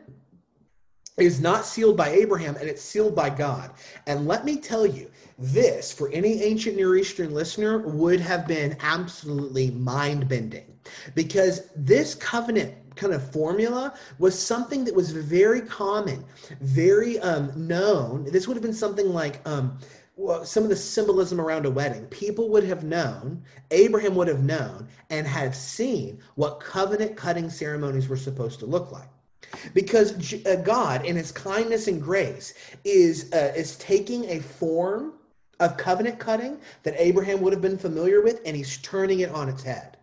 is 1.17 1.39
not 1.39 1.65
sealed 1.65 1.95
by 1.95 2.09
Abraham 2.09 2.55
and 2.55 2.67
it's 2.67 2.81
sealed 2.81 3.15
by 3.15 3.29
God. 3.29 3.71
And 4.07 4.27
let 4.27 4.45
me 4.45 4.57
tell 4.57 4.85
you, 4.85 5.09
this 5.37 5.91
for 5.91 6.09
any 6.11 6.41
ancient 6.41 6.75
Near 6.75 6.95
Eastern 6.95 7.33
listener 7.33 7.79
would 7.79 8.19
have 8.19 8.47
been 8.47 8.77
absolutely 8.79 9.71
mind 9.71 10.27
bending 10.27 10.77
because 11.15 11.69
this 11.75 12.15
covenant 12.15 12.73
kind 12.95 13.13
of 13.13 13.31
formula 13.31 13.93
was 14.19 14.37
something 14.37 14.83
that 14.85 14.93
was 14.93 15.11
very 15.11 15.61
common, 15.61 16.23
very 16.61 17.19
um, 17.19 17.51
known. 17.55 18.25
This 18.25 18.47
would 18.47 18.55
have 18.55 18.63
been 18.63 18.73
something 18.73 19.09
like, 19.09 19.41
um, 19.47 19.77
some 20.43 20.61
of 20.61 20.69
the 20.69 20.75
symbolism 20.75 21.41
around 21.41 21.65
a 21.65 21.71
wedding, 21.71 22.05
people 22.05 22.49
would 22.49 22.63
have 22.63 22.83
known, 22.83 23.43
Abraham 23.71 24.13
would 24.13 24.27
have 24.27 24.43
known, 24.43 24.87
and 25.09 25.25
have 25.25 25.55
seen 25.55 26.19
what 26.35 26.59
covenant 26.59 27.17
cutting 27.17 27.49
ceremonies 27.49 28.07
were 28.07 28.17
supposed 28.17 28.59
to 28.59 28.67
look 28.67 28.91
like 28.91 29.09
because 29.73 30.33
uh, 30.45 30.55
God, 30.63 31.05
in 31.05 31.15
His 31.15 31.31
kindness 31.31 31.87
and 31.87 32.01
grace, 32.01 32.53
is 32.83 33.31
uh, 33.33 33.53
is 33.55 33.75
taking 33.77 34.25
a 34.29 34.39
form 34.39 35.13
of 35.59 35.77
covenant 35.77 36.19
cutting 36.19 36.59
that 36.83 36.95
Abraham 36.97 37.41
would 37.41 37.53
have 37.53 37.61
been 37.61 37.77
familiar 37.77 38.21
with, 38.21 38.41
and 38.45 38.55
He's 38.55 38.77
turning 38.77 39.21
it 39.21 39.29
on 39.29 39.49
its 39.49 39.63
head. 39.63 39.97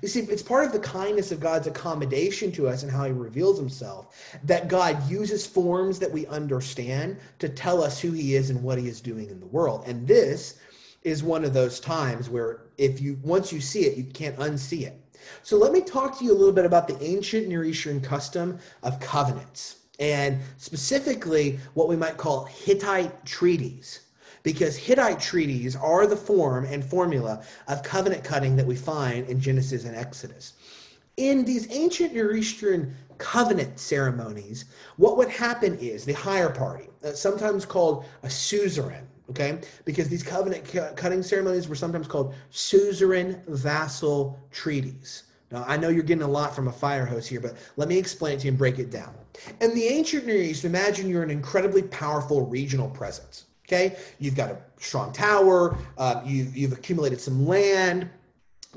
You 0.00 0.08
see, 0.08 0.20
it's 0.20 0.42
part 0.42 0.64
of 0.64 0.72
the 0.72 0.78
kindness 0.78 1.30
of 1.32 1.40
God's 1.40 1.66
accommodation 1.66 2.50
to 2.52 2.68
us 2.68 2.82
and 2.82 2.90
how 2.90 3.04
He 3.04 3.12
reveals 3.12 3.58
Himself 3.58 4.38
that 4.44 4.68
God 4.68 5.08
uses 5.08 5.46
forms 5.46 5.98
that 5.98 6.10
we 6.10 6.26
understand 6.26 7.18
to 7.38 7.48
tell 7.48 7.82
us 7.82 8.00
who 8.00 8.12
He 8.12 8.34
is 8.34 8.50
and 8.50 8.62
what 8.62 8.78
He 8.78 8.88
is 8.88 9.00
doing 9.00 9.28
in 9.28 9.40
the 9.40 9.46
world. 9.46 9.84
And 9.86 10.06
this 10.06 10.58
is 11.02 11.22
one 11.22 11.44
of 11.44 11.52
those 11.52 11.80
times 11.80 12.30
where 12.30 12.60
if 12.78 13.00
you 13.00 13.18
once 13.22 13.52
you 13.52 13.60
see 13.60 13.84
it, 13.84 13.96
you 13.96 14.04
can't 14.04 14.36
unsee 14.38 14.86
it. 14.86 14.98
So 15.42 15.56
let 15.56 15.72
me 15.72 15.80
talk 15.80 16.18
to 16.18 16.24
you 16.24 16.32
a 16.32 16.38
little 16.38 16.52
bit 16.52 16.64
about 16.64 16.88
the 16.88 17.02
ancient 17.02 17.48
Near 17.48 17.64
Eastern 17.64 18.00
custom 18.00 18.58
of 18.82 19.00
covenants 19.00 19.76
and 19.98 20.40
specifically 20.58 21.58
what 21.74 21.88
we 21.88 21.96
might 21.96 22.16
call 22.16 22.44
Hittite 22.44 23.24
treaties. 23.24 24.00
Because 24.42 24.76
Hittite 24.76 25.20
treaties 25.20 25.74
are 25.74 26.06
the 26.06 26.16
form 26.16 26.66
and 26.66 26.84
formula 26.84 27.42
of 27.68 27.82
covenant 27.82 28.24
cutting 28.24 28.56
that 28.56 28.66
we 28.66 28.76
find 28.76 29.26
in 29.28 29.40
Genesis 29.40 29.84
and 29.84 29.96
Exodus. 29.96 30.54
In 31.16 31.44
these 31.44 31.70
ancient 31.70 32.12
Near 32.12 32.34
Eastern 32.34 32.94
covenant 33.18 33.78
ceremonies, 33.78 34.66
what 34.96 35.16
would 35.16 35.28
happen 35.28 35.78
is 35.78 36.04
the 36.04 36.12
higher 36.12 36.50
party, 36.50 36.88
uh, 37.04 37.12
sometimes 37.12 37.64
called 37.64 38.04
a 38.22 38.28
suzerain, 38.28 39.06
okay? 39.30 39.60
Because 39.84 40.08
these 40.08 40.22
covenant 40.22 40.64
cutting 40.96 41.22
ceremonies 41.22 41.68
were 41.68 41.74
sometimes 41.74 42.06
called 42.06 42.34
suzerain 42.50 43.42
vassal 43.46 44.38
treaties. 44.50 45.24
Now, 45.50 45.64
I 45.68 45.76
know 45.76 45.88
you're 45.88 46.02
getting 46.02 46.24
a 46.24 46.28
lot 46.28 46.54
from 46.54 46.68
a 46.68 46.72
fire 46.72 47.06
hose 47.06 47.26
here, 47.26 47.40
but 47.40 47.56
let 47.76 47.88
me 47.88 47.96
explain 47.98 48.34
it 48.34 48.40
to 48.40 48.46
you 48.46 48.50
and 48.50 48.58
break 48.58 48.78
it 48.78 48.90
down. 48.90 49.14
In 49.60 49.74
the 49.74 49.84
ancient 49.84 50.26
Near 50.26 50.36
East, 50.36 50.64
imagine 50.64 51.08
you're 51.08 51.22
an 51.22 51.30
incredibly 51.30 51.82
powerful 51.82 52.46
regional 52.46 52.88
presence. 52.88 53.44
Okay, 53.66 53.96
you've 54.18 54.36
got 54.36 54.50
a 54.50 54.58
strong 54.78 55.10
tower, 55.12 55.78
uh, 55.96 56.20
you've, 56.24 56.54
you've 56.54 56.72
accumulated 56.72 57.18
some 57.18 57.46
land, 57.46 58.10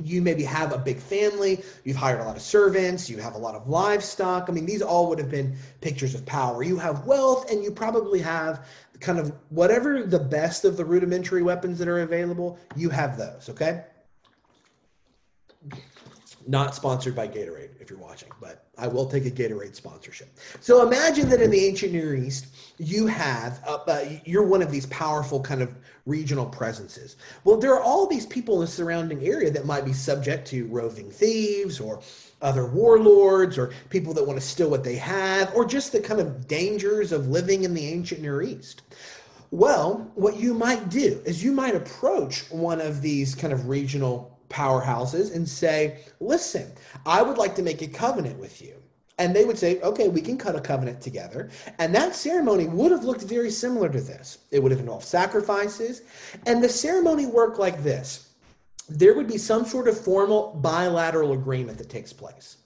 you 0.01 0.21
maybe 0.21 0.43
have 0.43 0.71
a 0.71 0.77
big 0.77 0.97
family, 0.97 1.61
you've 1.83 1.97
hired 1.97 2.21
a 2.21 2.23
lot 2.23 2.35
of 2.35 2.41
servants, 2.41 3.09
you 3.09 3.17
have 3.17 3.35
a 3.35 3.37
lot 3.37 3.55
of 3.55 3.67
livestock. 3.67 4.45
I 4.47 4.53
mean, 4.53 4.65
these 4.65 4.81
all 4.81 5.09
would 5.09 5.19
have 5.19 5.29
been 5.29 5.55
pictures 5.81 6.15
of 6.15 6.25
power. 6.25 6.63
You 6.63 6.77
have 6.77 7.05
wealth, 7.05 7.51
and 7.51 7.63
you 7.63 7.71
probably 7.71 8.19
have 8.19 8.65
kind 8.99 9.19
of 9.19 9.33
whatever 9.49 10.03
the 10.03 10.19
best 10.19 10.65
of 10.65 10.77
the 10.77 10.85
rudimentary 10.85 11.41
weapons 11.41 11.77
that 11.79 11.87
are 11.87 11.99
available, 11.99 12.59
you 12.75 12.89
have 12.89 13.17
those, 13.17 13.49
okay? 13.49 13.83
Not 16.49 16.73
sponsored 16.73 17.13
by 17.13 17.27
Gatorade 17.27 17.71
if 17.81 17.89
you're 17.89 17.99
watching, 17.99 18.29
but 18.39 18.63
I 18.77 18.87
will 18.87 19.05
take 19.05 19.25
a 19.25 19.31
Gatorade 19.31 19.75
sponsorship. 19.75 20.29
So 20.61 20.81
imagine 20.87 21.27
that 21.29 21.41
in 21.41 21.51
the 21.51 21.65
ancient 21.65 21.91
Near 21.91 22.15
East, 22.15 22.47
you 22.77 23.05
have, 23.05 23.59
uh, 23.67 23.79
uh, 23.85 24.05
you're 24.23 24.45
one 24.45 24.61
of 24.61 24.71
these 24.71 24.85
powerful 24.85 25.41
kind 25.41 25.61
of 25.61 25.75
regional 26.05 26.45
presences. 26.45 27.17
Well, 27.43 27.57
there 27.57 27.73
are 27.73 27.83
all 27.83 28.07
these 28.07 28.25
people 28.25 28.55
in 28.55 28.61
the 28.61 28.67
surrounding 28.67 29.27
area 29.27 29.51
that 29.51 29.65
might 29.65 29.83
be 29.83 29.91
subject 29.91 30.47
to 30.47 30.67
roving 30.67 31.11
thieves 31.11 31.81
or 31.81 31.99
other 32.41 32.65
warlords 32.65 33.57
or 33.57 33.73
people 33.89 34.13
that 34.13 34.25
want 34.25 34.39
to 34.39 34.45
steal 34.45 34.69
what 34.69 34.85
they 34.85 34.95
have 34.95 35.53
or 35.53 35.65
just 35.65 35.91
the 35.91 35.99
kind 35.99 36.21
of 36.21 36.47
dangers 36.47 37.11
of 37.11 37.27
living 37.27 37.63
in 37.63 37.73
the 37.73 37.85
ancient 37.85 38.21
Near 38.21 38.41
East. 38.41 38.83
Well, 39.51 40.09
what 40.15 40.37
you 40.37 40.53
might 40.53 40.89
do 40.89 41.21
is 41.25 41.43
you 41.43 41.51
might 41.51 41.75
approach 41.75 42.49
one 42.51 42.79
of 42.79 43.01
these 43.01 43.35
kind 43.35 43.51
of 43.51 43.67
regional 43.67 44.37
powerhouses 44.49 45.35
and 45.35 45.47
say, 45.47 45.99
listen, 46.19 46.71
I 47.05 47.21
would 47.21 47.37
like 47.37 47.55
to 47.55 47.63
make 47.63 47.81
a 47.81 47.87
covenant 47.87 48.39
with 48.39 48.61
you. 48.61 48.75
And 49.19 49.35
they 49.35 49.45
would 49.45 49.57
say, 49.57 49.81
okay, 49.81 50.09
we 50.09 50.21
can 50.21 50.37
cut 50.37 50.55
a 50.55 50.61
covenant 50.61 51.01
together. 51.01 51.49
And 51.79 51.93
that 51.95 52.15
ceremony 52.15 52.67
would 52.67 52.91
have 52.91 53.03
looked 53.03 53.23
very 53.23 53.49
similar 53.49 53.89
to 53.89 53.99
this. 53.99 54.39
It 54.51 54.61
would 54.61 54.71
have 54.71 54.79
involved 54.79 55.05
sacrifices. 55.05 56.03
And 56.45 56.63
the 56.63 56.69
ceremony 56.69 57.25
worked 57.25 57.57
like 57.57 57.81
this 57.83 58.27
there 58.89 59.13
would 59.13 59.27
be 59.27 59.37
some 59.37 59.65
sort 59.65 59.87
of 59.87 59.99
formal 59.99 60.53
bilateral 60.61 61.33
agreement 61.33 61.77
that 61.77 61.89
takes 61.89 62.13
place. 62.13 62.57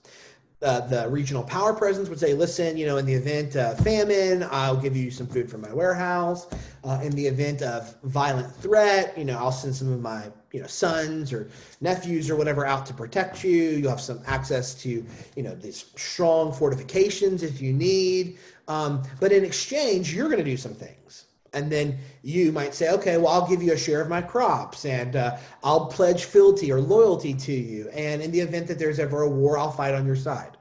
Uh, 0.62 0.80
the 0.86 1.08
regional 1.08 1.42
power 1.42 1.72
presence 1.74 2.08
would 2.08 2.20
say, 2.20 2.34
listen, 2.34 2.76
you 2.76 2.86
know, 2.86 2.96
in 2.96 3.04
the 3.04 3.14
event 3.14 3.56
of 3.56 3.78
famine, 3.80 4.46
I'll 4.50 4.76
give 4.76 4.96
you 4.96 5.10
some 5.10 5.26
food 5.26 5.50
from 5.50 5.60
my 5.60 5.72
warehouse. 5.72 6.46
Uh, 6.84 7.00
in 7.02 7.12
the 7.12 7.26
event 7.26 7.62
of 7.62 7.96
violent 8.04 8.54
threat, 8.56 9.16
you 9.16 9.24
know, 9.24 9.38
I'll 9.38 9.52
send 9.52 9.74
some 9.74 9.92
of 9.92 10.00
my, 10.00 10.24
you 10.52 10.60
know, 10.60 10.66
sons 10.66 11.32
or 11.32 11.50
nephews 11.80 12.30
or 12.30 12.36
whatever 12.36 12.64
out 12.64 12.86
to 12.86 12.94
protect 12.94 13.42
you. 13.42 13.52
You'll 13.52 13.90
have 13.90 14.00
some 14.00 14.20
access 14.26 14.74
to, 14.82 15.04
you 15.36 15.42
know, 15.42 15.54
these 15.54 15.86
strong 15.96 16.52
fortifications 16.52 17.42
if 17.42 17.60
you 17.60 17.72
need. 17.72 18.38
Um, 18.68 19.02
but 19.20 19.32
in 19.32 19.44
exchange, 19.44 20.14
you're 20.14 20.28
going 20.28 20.38
to 20.38 20.44
do 20.44 20.56
some 20.56 20.74
things 20.74 21.26
and 21.52 21.70
then 21.70 21.98
you 22.22 22.52
might 22.52 22.74
say 22.74 22.90
okay 22.90 23.16
well 23.16 23.28
i'll 23.28 23.48
give 23.48 23.62
you 23.62 23.72
a 23.72 23.76
share 23.76 24.00
of 24.00 24.08
my 24.08 24.22
crops 24.22 24.84
and 24.84 25.16
uh, 25.16 25.36
i'll 25.64 25.86
pledge 25.86 26.24
fealty 26.24 26.72
or 26.72 26.80
loyalty 26.80 27.34
to 27.34 27.52
you 27.52 27.88
and 27.90 28.22
in 28.22 28.30
the 28.30 28.40
event 28.40 28.66
that 28.66 28.78
there's 28.78 28.98
ever 28.98 29.22
a 29.22 29.28
war 29.28 29.58
i'll 29.58 29.70
fight 29.70 29.94
on 29.94 30.06
your 30.06 30.16
side. 30.16 30.56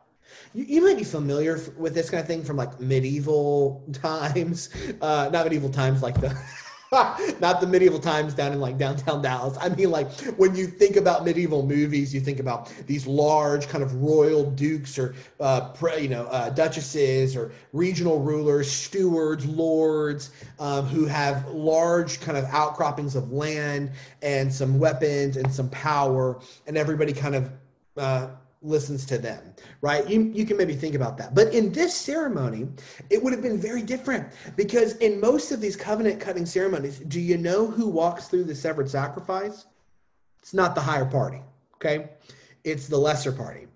You, 0.53 0.65
you 0.65 0.81
might 0.86 0.98
be 0.98 1.03
familiar 1.03 1.60
with 1.77 1.93
this 1.93 2.10
kind 2.10 2.21
of 2.21 2.27
thing 2.27 2.43
from 2.43 2.57
like 2.57 2.79
medieval 2.79 3.83
times 3.93 4.69
uh, 5.01 5.29
not 5.31 5.45
medieval 5.45 5.69
times 5.69 6.01
like 6.01 6.19
the 6.19 6.38
not 7.39 7.62
the 7.62 7.67
medieval 7.67 8.00
times 8.00 8.33
down 8.33 8.51
in 8.51 8.60
like 8.60 8.77
downtown 8.77 9.21
Dallas. 9.21 9.57
I 9.62 9.69
mean, 9.69 9.91
like 9.91 10.12
when 10.36 10.53
you 10.55 10.67
think 10.67 10.98
about 10.98 11.24
medieval 11.24 11.65
movies, 11.65 12.13
you 12.13 12.19
think 12.19 12.41
about 12.41 12.67
these 12.86 13.07
large 13.07 13.69
kind 13.69 13.81
of 13.81 13.93
royal 13.95 14.51
dukes 14.51 15.00
or 15.00 15.15
uh, 15.39 15.74
you 15.98 16.10
know 16.10 16.25
uh, 16.25 16.50
duchesses 16.50 17.33
or 17.38 17.53
regional 17.71 18.19
rulers, 18.19 18.69
stewards, 18.69 19.45
lords 19.45 20.31
um, 20.60 20.86
who 20.86 21.05
have 21.05 21.48
large 21.48 22.19
kind 22.19 22.38
of 22.38 22.43
outcroppings 22.45 23.15
of 23.15 23.31
land 23.31 23.91
and 24.21 24.51
some 24.51 24.77
weapons 24.77 25.38
and 25.38 25.50
some 25.53 25.69
power, 25.69 26.41
and 26.67 26.75
everybody 26.75 27.13
kind 27.13 27.36
of 27.36 27.51
uh, 27.95 28.27
listens 28.62 29.06
to 29.08 29.18
them, 29.18 29.53
right? 29.82 30.08
You, 30.08 30.32
you 30.34 30.46
can 30.46 30.56
maybe 30.58 30.75
think 30.75 30.96
about 30.96 31.18
that. 31.18 31.34
But 31.34 31.53
in 31.53 31.72
this 31.72 31.96
ceremony, 31.96 32.68
it 33.10 33.22
would 33.22 33.34
have 33.34 33.41
been 33.41 33.58
very 33.58 33.82
different 33.82 34.27
because 34.56 34.98
in 34.98 35.20
most 35.20 35.51
of 35.51 35.62
these 35.62 35.75
covenant 35.75 36.20
cutting 36.20 36.46
ceremonies, 36.46 37.00
do 37.00 37.20
you 37.20 37.38
know 37.38 37.65
who 37.65 37.88
walks 37.88 38.27
through 38.27 38.44
the 38.44 38.56
severed 38.56 38.89
sacrifice? 38.89 39.65
It's 40.41 40.53
not 40.53 40.75
the 40.75 40.82
higher 40.82 41.06
party, 41.06 41.41
okay? 41.75 42.10
It's 42.63 42.88
the 42.88 42.98
lesser 42.98 43.32
party. 43.32 43.68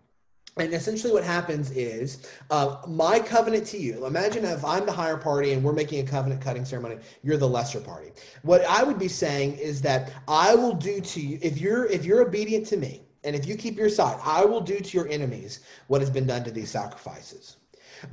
And 0.58 0.74
essentially, 0.74 1.12
what 1.12 1.26
happens 1.26 1.72
is 1.72 2.30
uh, 2.50 2.78
my 2.88 3.20
covenant 3.20 3.68
to 3.68 3.78
you. 3.78 4.06
Imagine 4.06 4.46
if 4.46 4.64
I'm 4.64 4.86
the 4.86 4.92
higher 4.92 5.18
party 5.18 5.52
and 5.52 5.62
we're 5.62 5.74
making 5.74 6.00
a 6.06 6.10
covenant 6.10 6.40
cutting 6.40 6.64
ceremony, 6.64 6.98
you're 7.24 7.36
the 7.36 7.48
lesser 7.48 7.82
party. 7.82 8.12
What 8.44 8.64
I 8.64 8.82
would 8.82 8.98
be 8.98 9.10
saying 9.10 9.58
is 9.58 9.82
that 9.82 10.14
I 10.30 10.56
will 10.56 10.74
do 10.74 11.02
to 11.02 11.20
you 11.20 11.40
if 11.42 11.58
you're 11.58 11.88
if 11.88 12.06
you're 12.06 12.22
obedient 12.22 12.68
to 12.68 12.78
me, 12.78 13.05
and 13.26 13.36
if 13.36 13.46
you 13.46 13.56
keep 13.56 13.78
your 13.78 13.90
side, 13.90 14.20
I 14.24 14.46
will 14.46 14.62
do 14.62 14.80
to 14.80 14.98
your 14.98 15.08
enemies 15.08 15.62
what 15.88 16.02
has 16.02 16.10
been 16.10 16.28
done 16.28 16.44
to 16.44 16.52
these 16.52 16.70
sacrifices. 16.70 17.58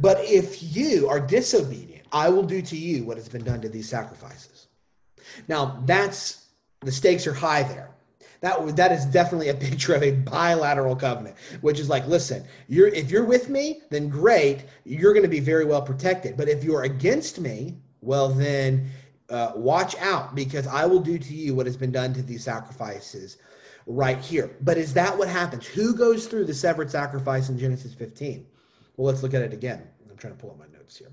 But 0.01 0.19
if 0.21 0.75
you 0.75 1.09
are 1.09 1.21
disobedient, 1.21 2.07
I 2.13 2.29
will 2.29 2.43
do 2.43 2.63
to 2.63 2.77
you 2.77 3.05
what 3.05 3.17
has 3.17 3.29
been 3.29 3.45
done 3.45 3.61
to 3.61 3.69
these 3.69 3.89
sacrifices. 3.89 4.69
Now, 5.49 5.83
that's 5.85 6.47
the 6.81 6.93
stakes 6.93 7.27
are 7.27 7.35
high 7.35 7.63
there. 7.63 7.91
That 8.41 8.77
that 8.77 8.91
is 8.91 9.05
definitely 9.07 9.51
a 9.51 9.55
picture 9.69 9.95
of 9.95 10.03
a 10.03 10.13
bilateral 10.13 10.97
covenant, 10.97 11.37
which 11.61 11.79
is 11.79 11.89
like, 11.89 12.07
listen, 12.07 12.45
you're 12.69 12.89
if 12.89 13.11
you're 13.11 13.25
with 13.25 13.49
me, 13.49 13.83
then 13.91 14.09
great, 14.09 14.65
you're 14.85 15.13
going 15.13 15.25
to 15.25 15.29
be 15.29 15.41
very 15.41 15.65
well 15.65 15.83
protected. 15.83 16.37
But 16.37 16.49
if 16.49 16.65
you're 16.65 16.83
against 16.83 17.41
me, 17.41 17.77
well 18.01 18.29
then 18.29 18.91
uh, 19.31 19.53
watch 19.55 19.97
out 19.99 20.35
because 20.35 20.67
I 20.67 20.87
will 20.87 21.01
do 21.01 21.19
to 21.19 21.35
you 21.35 21.55
what 21.55 21.67
has 21.67 21.77
been 21.77 21.93
done 21.93 22.13
to 22.15 22.23
these 22.23 22.45
sacrifices 22.45 23.39
right 23.87 24.19
here. 24.19 24.57
But 24.61 24.79
is 24.79 24.95
that 24.95 25.17
what 25.17 25.29
happens? 25.29 25.67
Who 25.67 25.95
goes 25.95 26.27
through 26.27 26.45
the 26.45 26.55
severed 26.55 26.91
sacrifice 26.91 27.49
in 27.49 27.59
Genesis 27.59 27.95
15? 27.95 28.47
Well, 28.97 29.07
let's 29.07 29.23
look 29.23 29.35
at 29.35 29.43
it 29.43 29.53
again. 29.53 29.83
I'm 30.11 30.17
trying 30.17 30.35
to 30.35 30.39
pull 30.39 30.51
up 30.51 30.59
my 30.59 30.67
notes 30.77 30.97
here. 30.97 31.11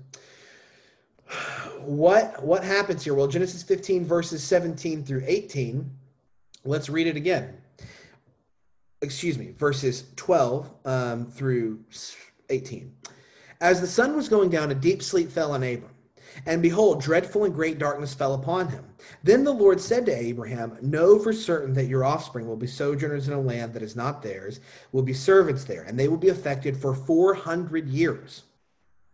What 1.80 2.42
what 2.42 2.64
happens 2.64 3.04
here? 3.04 3.14
Well, 3.14 3.28
Genesis 3.28 3.62
15 3.62 4.04
verses 4.04 4.42
17 4.42 5.04
through 5.04 5.22
18. 5.26 5.88
Let's 6.64 6.88
read 6.88 7.06
it 7.06 7.16
again. 7.16 7.56
Excuse 9.00 9.38
me, 9.38 9.52
verses 9.56 10.04
12 10.16 10.70
um, 10.84 11.26
through 11.26 11.80
18. 12.50 12.92
As 13.62 13.80
the 13.80 13.86
sun 13.86 14.14
was 14.14 14.28
going 14.28 14.50
down, 14.50 14.70
a 14.70 14.74
deep 14.74 15.02
sleep 15.02 15.30
fell 15.30 15.52
on 15.52 15.62
Abram. 15.62 15.90
And 16.46 16.62
behold, 16.62 17.02
dreadful 17.02 17.44
and 17.44 17.54
great 17.54 17.78
darkness 17.78 18.14
fell 18.14 18.34
upon 18.34 18.68
him. 18.68 18.84
Then 19.22 19.44
the 19.44 19.52
Lord 19.52 19.80
said 19.80 20.06
to 20.06 20.16
Abraham, 20.16 20.76
Know 20.80 21.18
for 21.18 21.32
certain 21.32 21.74
that 21.74 21.86
your 21.86 22.04
offspring 22.04 22.46
will 22.46 22.56
be 22.56 22.66
sojourners 22.66 23.28
in 23.28 23.34
a 23.34 23.40
land 23.40 23.74
that 23.74 23.82
is 23.82 23.96
not 23.96 24.22
theirs, 24.22 24.60
will 24.92 25.02
be 25.02 25.12
servants 25.12 25.64
there, 25.64 25.82
and 25.82 25.98
they 25.98 26.08
will 26.08 26.16
be 26.16 26.28
affected 26.28 26.76
for 26.76 26.94
400 26.94 27.88
years. 27.88 28.44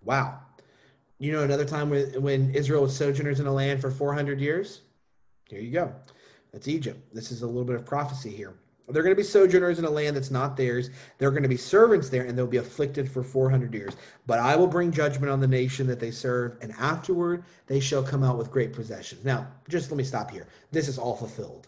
Wow. 0.05 0.41
You 1.19 1.33
know 1.33 1.43
another 1.43 1.65
time 1.65 1.91
when, 1.91 2.23
when 2.23 2.55
Israel 2.55 2.83
was 2.83 2.97
sojourners 2.97 3.41
in 3.41 3.47
a 3.47 3.53
land 3.53 3.81
for 3.81 3.91
400 3.91 4.41
years? 4.41 4.83
Here 5.49 5.61
you 5.61 5.73
go. 5.73 5.95
That's 6.53 6.69
Egypt. 6.69 7.01
This 7.13 7.33
is 7.33 7.43
a 7.43 7.47
little 7.47 7.65
bit 7.65 7.77
of 7.77 7.85
prophecy 7.85 8.31
here. 8.31 8.55
They're 8.89 9.03
going 9.03 9.15
to 9.15 9.21
be 9.21 9.27
sojourners 9.27 9.79
in 9.81 9.85
a 9.85 9.91
land 9.91 10.17
that's 10.17 10.31
not 10.31 10.57
theirs. 10.57 10.91
They're 11.19 11.31
going 11.31 11.43
to 11.43 11.49
be 11.49 11.57
servants 11.57 12.09
there, 12.09 12.25
and 12.25 12.39
they'll 12.39 12.47
be 12.47 12.59
afflicted 12.59 13.11
for 13.11 13.23
400 13.23 13.75
years. 13.75 13.97
But 14.27 14.39
I 14.39 14.55
will 14.55 14.69
bring 14.69 14.93
judgment 14.93 15.31
on 15.31 15.41
the 15.41 15.49
nation 15.49 15.87
that 15.89 15.99
they 15.99 16.13
serve, 16.13 16.57
and 16.61 16.73
afterward 16.79 17.45
they 17.67 17.81
shall 17.81 18.03
come 18.03 18.23
out 18.23 18.39
with 18.39 18.51
great 18.51 18.73
possessions. 18.73 19.25
Now, 19.25 19.49
just 19.69 19.91
let 19.91 19.97
me 19.97 20.05
stop 20.05 20.31
here. 20.31 20.47
This 20.71 20.87
is 20.87 20.99
all 20.99 21.17
fulfilled, 21.17 21.67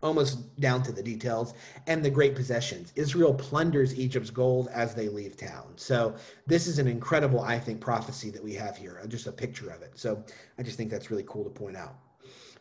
almost 0.00 0.60
down 0.60 0.84
to 0.84 0.92
the 0.92 1.02
details, 1.02 1.54
and 1.88 2.04
the 2.04 2.10
great 2.10 2.36
possessions. 2.36 2.92
Israel 2.94 3.34
plunders 3.34 3.98
Egypt's 3.98 4.30
gold 4.30 4.68
as 4.72 4.94
they 4.94 5.08
leave 5.08 5.36
town. 5.36 5.72
So, 5.74 6.14
this 6.46 6.68
is 6.68 6.78
an 6.78 6.86
incredible, 6.86 7.40
I 7.40 7.58
think, 7.58 7.80
prophecy 7.80 8.30
that 8.30 8.44
we 8.44 8.54
have 8.54 8.76
here, 8.76 9.00
uh, 9.02 9.08
just 9.08 9.26
a 9.26 9.32
picture 9.32 9.70
of 9.70 9.82
it. 9.82 9.98
So, 9.98 10.24
I 10.56 10.62
just 10.62 10.76
think 10.76 10.88
that's 10.88 11.10
really 11.10 11.24
cool 11.26 11.42
to 11.42 11.50
point 11.50 11.76
out. 11.76 11.96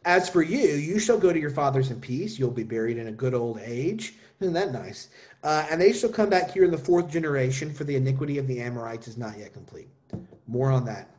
As 0.05 0.29
for 0.29 0.41
you, 0.41 0.75
you 0.75 0.97
shall 0.97 1.17
go 1.17 1.33
to 1.33 1.39
your 1.39 1.49
fathers 1.49 1.91
in 1.91 1.99
peace. 1.99 2.39
You'll 2.39 2.51
be 2.51 2.63
buried 2.63 2.97
in 2.97 3.07
a 3.07 3.11
good 3.11 3.33
old 3.33 3.59
age. 3.59 4.15
Isn't 4.39 4.53
that 4.53 4.71
nice? 4.71 5.09
Uh, 5.43 5.65
and 5.69 5.79
they 5.79 5.91
shall 5.91 6.09
come 6.09 6.29
back 6.29 6.51
here 6.51 6.63
in 6.63 6.71
the 6.71 6.77
fourth 6.77 7.09
generation, 7.09 7.73
for 7.73 7.83
the 7.83 7.95
iniquity 7.95 8.37
of 8.37 8.47
the 8.47 8.61
Amorites 8.61 9.07
is 9.07 9.17
not 9.17 9.37
yet 9.37 9.53
complete. 9.53 9.89
More 10.47 10.71
on 10.71 10.85
that 10.85 11.09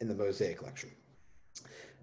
in 0.00 0.08
the 0.08 0.14
Mosaic 0.14 0.62
lecture. 0.62 0.88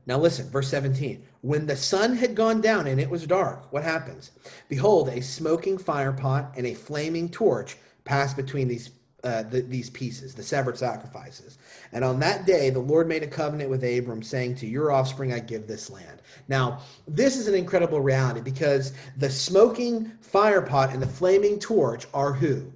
Now 0.06 0.18
listen, 0.18 0.50
verse 0.50 0.70
17. 0.70 1.24
When 1.42 1.66
the 1.66 1.76
sun 1.76 2.16
had 2.16 2.34
gone 2.34 2.62
down 2.62 2.88
and 2.88 3.00
it 3.00 3.10
was 3.10 3.28
dark, 3.28 3.72
what 3.74 3.84
happens? 3.84 4.32
Behold, 4.70 5.10
a 5.10 5.22
smoking 5.22 5.78
fire 5.78 6.14
pot 6.14 6.54
and 6.56 6.66
a 6.66 6.74
flaming 6.74 7.30
torch 7.30 7.78
passed 8.06 8.38
between 8.38 8.70
these 8.70 8.90
uh, 9.28 9.44
the, 9.44 9.60
these 9.60 9.90
pieces, 9.90 10.34
the 10.34 10.42
severed 10.42 10.78
sacrifices. 10.78 11.58
And 11.92 12.06
on 12.06 12.18
that 12.22 12.46
day, 12.46 12.70
the 12.70 12.80
Lord 12.80 13.10
made 13.10 13.24
a 13.24 13.28
covenant 13.28 13.70
with 13.70 13.84
Abram, 13.84 14.24
saying, 14.24 14.56
To 14.56 14.66
your 14.66 14.94
offspring 14.94 15.34
I 15.34 15.40
give 15.40 15.68
this 15.68 15.90
land. 15.90 16.22
Now, 16.48 16.80
this 17.10 17.36
is 17.36 17.50
an 17.50 17.54
incredible 17.54 18.00
reality 18.00 18.40
because 18.40 18.94
the 19.18 19.30
smoking 19.30 20.14
fire 20.22 20.62
pot 20.62 20.94
and 20.94 21.02
the 21.02 21.08
flaming 21.08 21.60
torch 21.60 22.08
are 22.14 22.32
who? 22.32 22.72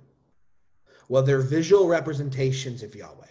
Well, 1.07 1.23
they're 1.23 1.39
visual 1.39 1.87
representations 1.87 2.83
of 2.83 2.95
Yahweh. 2.95 3.27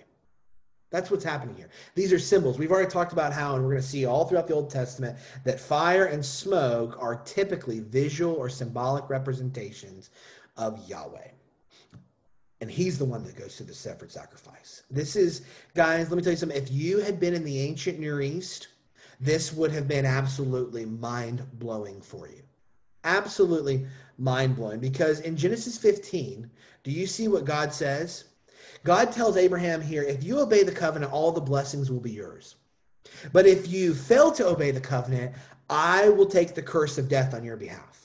That's 0.91 1.11
what's 1.11 1.25
happening 1.25 1.57
here. 1.57 1.69
These 1.95 2.15
are 2.15 2.19
symbols. 2.19 2.59
We've 2.59 2.73
already 2.73 2.91
talked 2.91 3.13
about 3.13 3.35
how, 3.35 3.55
and 3.55 3.63
we're 3.63 3.73
going 3.73 3.83
to 3.83 3.89
see 3.89 4.07
all 4.07 4.25
throughout 4.25 4.49
the 4.49 4.55
Old 4.55 4.71
Testament, 4.71 5.19
that 5.45 5.61
fire 5.61 6.07
and 6.07 6.25
smoke 6.25 6.97
are 6.99 7.17
typically 7.17 7.81
visual 7.81 8.35
or 8.35 8.49
symbolic 8.49 9.11
representations 9.11 10.09
of 10.57 10.89
Yahweh 10.89 11.29
and 12.61 12.71
he's 12.71 12.99
the 12.99 13.05
one 13.05 13.25
that 13.25 13.37
goes 13.37 13.57
to 13.57 13.65
the 13.65 13.75
separate 13.75 14.13
sacrifice. 14.13 14.83
This 14.91 15.17
is, 15.17 15.43
guys, 15.75 16.11
let 16.11 16.17
me 16.17 16.23
tell 16.23 16.33
you 16.33 16.37
something. 16.37 16.61
If 16.61 16.71
you 16.71 16.99
had 16.99 17.19
been 17.19 17.35
in 17.35 17.45
the 17.45 17.61
ancient 17.61 17.99
Near 17.99 18.21
East, 18.21 18.69
this 19.19 19.53
would 19.53 19.71
have 19.73 19.89
been 19.89 20.05
absolutely 20.05 20.85
mind 20.85 21.43
blowing 21.55 22.01
for 22.01 22.29
you. 22.29 22.43
Absolutely 23.05 23.87
mind 24.19 24.57
blowing. 24.57 24.79
Because 24.81 25.21
in 25.21 25.37
Genesis 25.37 25.79
15, 25.79 26.51
do 26.85 26.91
you 26.91 27.07
see 27.07 27.29
what 27.29 27.45
God 27.45 27.73
says? 27.73 28.25
God 28.85 29.13
tells 29.13 29.37
Abraham 29.37 29.81
here 29.81 30.03
if 30.03 30.23
you 30.25 30.41
obey 30.41 30.63
the 30.63 30.73
covenant, 30.73 31.13
all 31.13 31.33
the 31.33 31.41
blessings 31.41 31.91
will 31.91 32.01
be 32.01 32.13
yours. 32.13 32.57
But 33.33 33.47
if 33.47 33.69
you 33.69 33.95
fail 33.95 34.31
to 34.33 34.47
obey 34.47 34.71
the 34.71 34.81
covenant, 34.81 35.35
I 35.69 36.09
will 36.09 36.27
take 36.27 36.55
the 36.55 36.63
curse 36.63 36.99
of 36.99 37.09
death 37.09 37.35
on 37.35 37.45
your 37.45 37.57
behalf. 37.57 38.00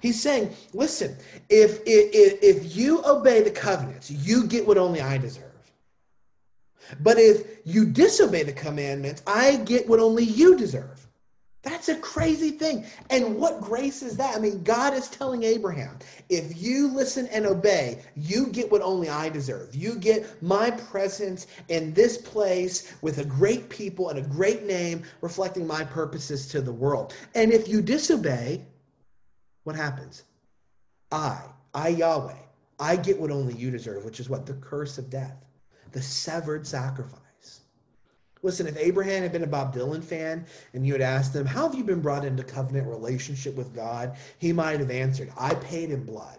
He's 0.00 0.20
saying, 0.20 0.54
listen, 0.72 1.16
if, 1.48 1.80
if, 1.86 2.38
if 2.42 2.76
you 2.76 3.02
obey 3.04 3.42
the 3.42 3.50
covenants, 3.50 4.10
you 4.10 4.46
get 4.46 4.66
what 4.66 4.78
only 4.78 5.00
I 5.00 5.18
deserve. 5.18 5.44
But 7.00 7.18
if 7.18 7.58
you 7.64 7.86
disobey 7.86 8.42
the 8.42 8.52
commandments, 8.52 9.22
I 9.26 9.56
get 9.56 9.88
what 9.88 10.00
only 10.00 10.24
you 10.24 10.56
deserve. 10.56 11.06
That's 11.62 11.90
a 11.90 11.96
crazy 11.96 12.52
thing. 12.52 12.86
And 13.10 13.36
what 13.36 13.60
grace 13.60 14.02
is 14.02 14.16
that? 14.16 14.34
I 14.34 14.38
mean, 14.38 14.62
God 14.62 14.94
is 14.94 15.08
telling 15.08 15.42
Abraham, 15.42 15.98
if 16.30 16.60
you 16.60 16.88
listen 16.88 17.26
and 17.26 17.44
obey, 17.44 18.02
you 18.16 18.46
get 18.46 18.72
what 18.72 18.80
only 18.80 19.10
I 19.10 19.28
deserve. 19.28 19.74
You 19.74 19.96
get 19.96 20.42
my 20.42 20.70
presence 20.70 21.48
in 21.68 21.92
this 21.92 22.16
place 22.16 22.94
with 23.02 23.18
a 23.18 23.26
great 23.26 23.68
people 23.68 24.08
and 24.08 24.18
a 24.18 24.22
great 24.22 24.64
name 24.64 25.02
reflecting 25.20 25.66
my 25.66 25.84
purposes 25.84 26.48
to 26.48 26.62
the 26.62 26.72
world. 26.72 27.12
And 27.34 27.52
if 27.52 27.68
you 27.68 27.82
disobey, 27.82 28.64
what 29.64 29.76
happens? 29.76 30.24
I, 31.12 31.42
I 31.74 31.88
Yahweh, 31.88 32.36
I 32.78 32.96
get 32.96 33.20
what 33.20 33.30
only 33.30 33.54
you 33.54 33.70
deserve, 33.70 34.04
which 34.04 34.20
is 34.20 34.28
what? 34.28 34.46
The 34.46 34.54
curse 34.54 34.98
of 34.98 35.10
death, 35.10 35.44
the 35.92 36.02
severed 36.02 36.66
sacrifice. 36.66 37.20
Listen, 38.42 38.66
if 38.66 38.76
Abraham 38.78 39.22
had 39.22 39.32
been 39.32 39.42
a 39.42 39.46
Bob 39.46 39.74
Dylan 39.74 40.02
fan 40.02 40.46
and 40.72 40.86
you 40.86 40.94
had 40.94 41.02
asked 41.02 41.34
him, 41.36 41.44
How 41.44 41.66
have 41.68 41.74
you 41.74 41.84
been 41.84 42.00
brought 42.00 42.24
into 42.24 42.42
covenant 42.42 42.88
relationship 42.88 43.54
with 43.54 43.74
God? 43.74 44.16
He 44.38 44.52
might 44.52 44.80
have 44.80 44.90
answered, 44.90 45.30
I 45.38 45.54
paid 45.56 45.90
in 45.90 46.04
blood, 46.04 46.38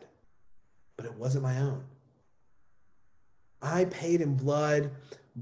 but 0.98 1.06
it 1.06 1.14
wasn't 1.14 1.44
my 1.44 1.60
own. 1.60 1.84
I 3.62 3.86
paid 3.86 4.22
in 4.22 4.36
blood, 4.36 4.90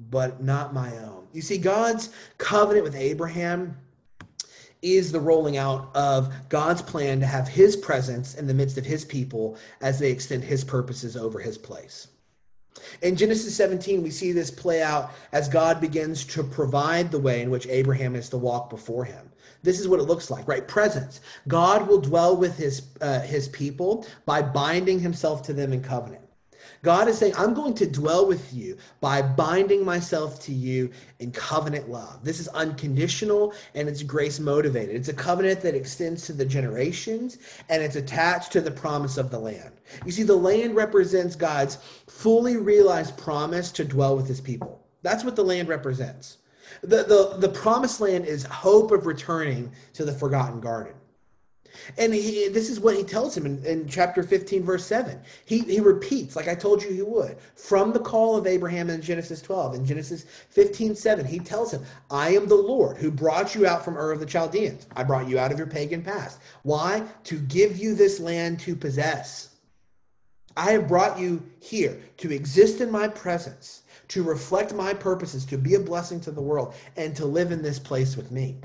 but 0.09 0.43
not 0.43 0.73
my 0.73 0.97
own. 0.97 1.27
You 1.31 1.41
see, 1.41 1.57
God's 1.57 2.09
covenant 2.37 2.83
with 2.83 2.95
Abraham 2.95 3.77
is 4.81 5.11
the 5.11 5.19
rolling 5.19 5.57
out 5.57 5.89
of 5.95 6.33
God's 6.49 6.81
plan 6.81 7.19
to 7.19 7.25
have 7.25 7.47
his 7.47 7.75
presence 7.75 8.35
in 8.35 8.47
the 8.47 8.53
midst 8.53 8.77
of 8.77 8.85
his 8.85 9.03
people 9.05 9.57
as 9.81 9.99
they 9.99 10.11
extend 10.11 10.43
his 10.43 10.63
purposes 10.63 11.17
over 11.17 11.39
his 11.39 11.57
place. 11.57 12.07
In 13.01 13.15
Genesis 13.15 13.55
17, 13.55 14.01
we 14.01 14.09
see 14.09 14.31
this 14.31 14.51
play 14.51 14.81
out 14.81 15.11
as 15.33 15.49
God 15.49 15.81
begins 15.81 16.23
to 16.25 16.43
provide 16.43 17.11
the 17.11 17.19
way 17.19 17.41
in 17.41 17.49
which 17.49 17.67
Abraham 17.67 18.15
is 18.15 18.29
to 18.29 18.37
walk 18.37 18.69
before 18.69 19.03
him. 19.03 19.29
This 19.63 19.79
is 19.79 19.87
what 19.87 19.99
it 19.99 20.03
looks 20.03 20.31
like, 20.31 20.47
right? 20.47 20.65
Presence. 20.65 21.19
God 21.47 21.87
will 21.87 21.99
dwell 21.99 22.37
with 22.37 22.57
his 22.57 22.83
uh, 23.01 23.19
his 23.21 23.49
people 23.49 24.07
by 24.25 24.41
binding 24.41 24.99
himself 24.99 25.41
to 25.43 25.53
them 25.53 25.73
in 25.73 25.81
covenant. 25.81 26.23
God 26.81 27.07
is 27.07 27.17
saying, 27.17 27.33
I'm 27.37 27.53
going 27.53 27.73
to 27.75 27.85
dwell 27.85 28.25
with 28.25 28.53
you 28.53 28.77
by 29.01 29.21
binding 29.21 29.83
myself 29.83 30.41
to 30.43 30.53
you 30.53 30.89
in 31.19 31.31
covenant 31.31 31.89
love. 31.89 32.23
This 32.23 32.39
is 32.39 32.47
unconditional 32.49 33.53
and 33.75 33.89
it's 33.89 34.03
grace 34.03 34.39
motivated. 34.39 34.95
It's 34.95 35.09
a 35.09 35.13
covenant 35.13 35.61
that 35.61 35.75
extends 35.75 36.25
to 36.27 36.33
the 36.33 36.45
generations 36.45 37.37
and 37.67 37.83
it's 37.83 37.97
attached 37.97 38.51
to 38.53 38.61
the 38.61 38.71
promise 38.71 39.17
of 39.17 39.29
the 39.29 39.39
land. 39.39 39.71
You 40.05 40.11
see, 40.11 40.23
the 40.23 40.35
land 40.35 40.75
represents 40.75 41.35
God's 41.35 41.77
fully 42.07 42.55
realized 42.57 43.17
promise 43.17 43.71
to 43.73 43.83
dwell 43.83 44.15
with 44.15 44.27
his 44.27 44.39
people. 44.39 44.81
That's 45.01 45.23
what 45.23 45.35
the 45.35 45.43
land 45.43 45.67
represents. 45.67 46.37
The, 46.81 47.03
the, 47.03 47.35
the 47.39 47.49
promised 47.49 47.99
land 47.99 48.25
is 48.25 48.43
hope 48.45 48.91
of 48.91 49.05
returning 49.05 49.71
to 49.93 50.05
the 50.05 50.13
forgotten 50.13 50.59
garden. 50.59 50.93
And 51.97 52.13
he, 52.13 52.47
this 52.47 52.69
is 52.69 52.79
what 52.79 52.95
he 52.95 53.03
tells 53.03 53.35
him 53.35 53.45
in, 53.45 53.63
in 53.65 53.87
chapter 53.87 54.23
15, 54.23 54.63
verse 54.63 54.85
7. 54.85 55.19
He, 55.45 55.59
he 55.59 55.79
repeats, 55.79 56.35
like 56.35 56.47
I 56.47 56.55
told 56.55 56.83
you 56.83 56.91
he 56.91 57.01
would, 57.01 57.37
from 57.55 57.93
the 57.93 57.99
call 57.99 58.35
of 58.35 58.47
Abraham 58.47 58.89
in 58.89 59.01
Genesis 59.01 59.41
12. 59.41 59.75
In 59.75 59.85
Genesis 59.85 60.25
15, 60.49 60.95
7, 60.95 61.25
he 61.25 61.39
tells 61.39 61.73
him, 61.73 61.83
I 62.09 62.29
am 62.35 62.47
the 62.47 62.55
Lord 62.55 62.97
who 62.97 63.11
brought 63.11 63.55
you 63.55 63.67
out 63.67 63.83
from 63.83 63.97
Ur 63.97 64.11
of 64.11 64.19
the 64.19 64.25
Chaldeans. 64.25 64.87
I 64.95 65.03
brought 65.03 65.29
you 65.29 65.39
out 65.39 65.51
of 65.51 65.57
your 65.57 65.67
pagan 65.67 66.01
past. 66.01 66.39
Why? 66.63 67.03
To 67.25 67.39
give 67.39 67.77
you 67.77 67.95
this 67.95 68.19
land 68.19 68.59
to 68.61 68.75
possess. 68.75 69.49
I 70.57 70.71
have 70.71 70.87
brought 70.87 71.19
you 71.19 71.41
here 71.59 72.01
to 72.17 72.33
exist 72.33 72.81
in 72.81 72.91
my 72.91 73.07
presence, 73.07 73.83
to 74.09 74.23
reflect 74.23 74.73
my 74.73 74.93
purposes, 74.93 75.45
to 75.45 75.57
be 75.57 75.75
a 75.75 75.79
blessing 75.79 76.19
to 76.21 76.31
the 76.31 76.41
world, 76.41 76.73
and 76.97 77.15
to 77.15 77.25
live 77.25 77.51
in 77.51 77.61
this 77.61 77.79
place 77.79 78.17
with 78.17 78.31
me. 78.31 78.57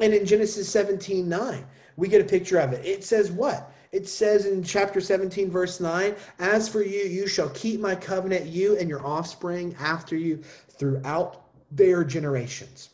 And 0.00 0.12
in 0.12 0.26
Genesis 0.26 0.68
17, 0.68 1.28
9, 1.28 1.64
we 1.96 2.08
get 2.08 2.20
a 2.20 2.24
picture 2.24 2.58
of 2.58 2.72
it. 2.72 2.84
It 2.84 3.04
says 3.04 3.30
what? 3.30 3.72
It 3.92 4.08
says 4.08 4.46
in 4.46 4.64
chapter 4.64 5.00
17, 5.00 5.50
verse 5.50 5.78
9, 5.80 6.16
As 6.40 6.68
for 6.68 6.82
you, 6.82 7.02
you 7.02 7.28
shall 7.28 7.50
keep 7.50 7.80
my 7.80 7.94
covenant, 7.94 8.46
you 8.46 8.76
and 8.76 8.88
your 8.88 9.06
offspring 9.06 9.76
after 9.78 10.16
you 10.16 10.42
throughout 10.68 11.44
their 11.70 12.02
generations. 12.02 12.90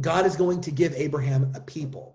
God 0.00 0.24
is 0.24 0.36
going 0.36 0.60
to 0.62 0.70
give 0.70 0.94
Abraham 0.94 1.52
a 1.54 1.60
people. 1.60 2.14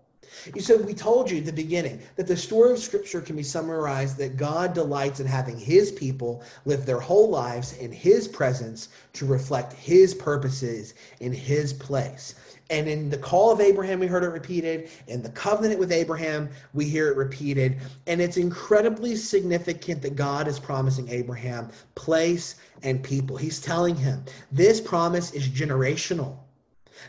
You 0.56 0.62
said 0.62 0.84
we 0.84 0.96
told 0.96 1.30
you 1.30 1.38
at 1.38 1.46
the 1.46 1.54
beginning 1.54 2.02
that 2.16 2.26
the 2.26 2.36
story 2.36 2.72
of 2.72 2.80
Scripture 2.80 3.22
can 3.22 3.36
be 3.36 3.44
summarized 3.44 4.18
that 4.18 4.38
God 4.38 4.74
delights 4.74 5.20
in 5.20 5.28
having 5.28 5.60
His 5.60 5.92
people 5.92 6.44
live 6.66 6.86
their 6.86 7.00
whole 7.00 7.30
lives 7.30 7.78
in 7.78 7.92
His 7.92 8.28
presence 8.28 8.90
to 9.14 9.26
reflect 9.26 9.74
His 9.74 10.16
purposes 10.16 10.96
in 11.20 11.32
His 11.32 11.74
place. 11.74 12.36
And 12.70 12.88
in 12.88 13.10
the 13.10 13.18
call 13.18 13.52
of 13.52 13.60
Abraham, 13.62 14.00
we 14.00 14.08
heard 14.08 14.24
it 14.24 14.30
repeated. 14.30 14.90
In 15.08 15.22
the 15.22 15.30
covenant 15.30 15.80
with 15.80 15.92
Abraham, 15.92 16.50
we 16.74 16.86
hear 16.86 17.10
it 17.10 17.18
repeated. 17.18 17.78
And 18.08 18.22
it's 18.22 18.38
incredibly 18.38 19.16
significant 19.16 20.02
that 20.02 20.16
God 20.16 20.48
is 20.48 20.60
promising 20.60 21.10
Abraham 21.10 21.70
place 21.96 22.56
and 22.82 23.04
people. 23.04 23.38
He's 23.38 23.60
telling 23.60 23.96
him 23.96 24.24
this 24.52 24.80
promise 24.80 25.32
is 25.32 25.48
generational. 25.48 26.38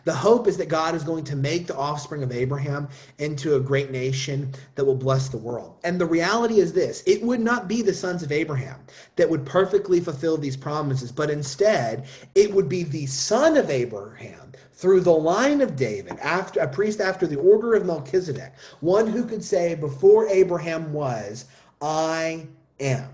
The 0.05 0.15
hope 0.15 0.49
is 0.49 0.57
that 0.57 0.69
God 0.69 0.95
is 0.95 1.05
going 1.05 1.25
to 1.25 1.37
make 1.37 1.67
the 1.67 1.77
offspring 1.77 2.23
of 2.23 2.33
Abraham 2.33 2.89
into 3.19 3.57
a 3.57 3.61
great 3.61 3.91
nation 3.91 4.53
that 4.75 4.85
will 4.85 4.95
bless 4.95 5.29
the 5.29 5.39
world. 5.39 5.77
And 5.85 6.01
the 6.01 6.07
reality 6.07 6.59
is 6.61 6.73
this 6.73 7.03
it 7.07 7.23
would 7.23 7.41
not 7.41 7.69
be 7.69 7.83
the 7.83 7.95
sons 7.95 8.23
of 8.23 8.33
Abraham 8.33 8.81
that 9.17 9.29
would 9.29 9.47
perfectly 9.47 10.01
fulfill 10.01 10.37
these 10.37 10.57
promises, 10.57 11.13
but 11.13 11.31
instead, 11.31 12.07
it 12.35 12.53
would 12.53 12.69
be 12.69 12.83
the 12.83 13.07
son 13.07 13.57
of 13.57 13.71
Abraham 13.71 14.53
through 14.73 15.01
the 15.01 15.11
line 15.11 15.61
of 15.61 15.77
David, 15.77 16.19
after 16.19 16.61
a 16.61 16.69
priest 16.69 17.01
after 17.01 17.27
the 17.27 17.39
order 17.39 17.75
of 17.75 17.87
Melchizedek, 17.87 18.53
one 18.81 19.07
who 19.07 19.25
could 19.25 19.45
say, 19.45 19.75
Before 19.75 20.29
Abraham 20.29 20.93
was, 20.93 21.47
I 21.81 22.47
am. 22.81 23.09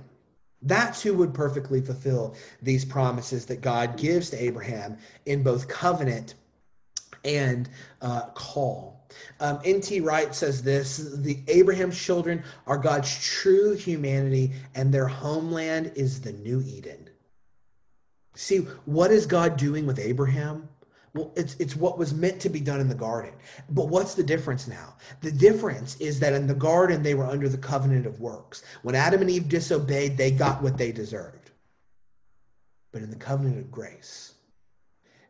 That's 0.62 1.02
who 1.02 1.14
would 1.14 1.32
perfectly 1.32 1.80
fulfill 1.80 2.34
these 2.60 2.84
promises 2.84 3.46
that 3.46 3.60
God 3.60 3.96
gives 3.96 4.30
to 4.30 4.42
Abraham 4.42 4.98
in 5.26 5.42
both 5.42 5.68
covenant 5.68 6.34
and 7.24 7.68
uh, 8.00 8.26
call. 8.34 9.06
Um, 9.40 9.60
N.T. 9.64 10.00
Wright 10.00 10.34
says 10.34 10.62
this 10.62 10.96
the 10.96 11.38
Abraham's 11.48 12.00
children 12.00 12.44
are 12.66 12.78
God's 12.78 13.18
true 13.22 13.74
humanity, 13.74 14.52
and 14.74 14.92
their 14.92 15.08
homeland 15.08 15.92
is 15.96 16.20
the 16.20 16.32
new 16.32 16.62
Eden. 16.64 17.08
See, 18.34 18.58
what 18.84 19.10
is 19.10 19.26
God 19.26 19.56
doing 19.56 19.86
with 19.86 19.98
Abraham? 19.98 20.68
Well, 21.12 21.32
it's 21.34 21.56
it's 21.58 21.74
what 21.74 21.98
was 21.98 22.14
meant 22.14 22.40
to 22.42 22.48
be 22.48 22.60
done 22.60 22.80
in 22.80 22.88
the 22.88 22.94
garden. 22.94 23.32
But 23.70 23.88
what's 23.88 24.14
the 24.14 24.22
difference 24.22 24.68
now? 24.68 24.94
The 25.22 25.32
difference 25.32 25.96
is 25.96 26.20
that 26.20 26.34
in 26.34 26.46
the 26.46 26.54
garden 26.54 27.02
they 27.02 27.14
were 27.14 27.26
under 27.26 27.48
the 27.48 27.58
covenant 27.58 28.06
of 28.06 28.20
works. 28.20 28.62
When 28.82 28.94
Adam 28.94 29.20
and 29.20 29.30
Eve 29.30 29.48
disobeyed, 29.48 30.16
they 30.16 30.30
got 30.30 30.62
what 30.62 30.78
they 30.78 30.92
deserved. 30.92 31.50
But 32.92 33.02
in 33.02 33.10
the 33.10 33.16
covenant 33.16 33.58
of 33.58 33.70
grace, 33.70 34.34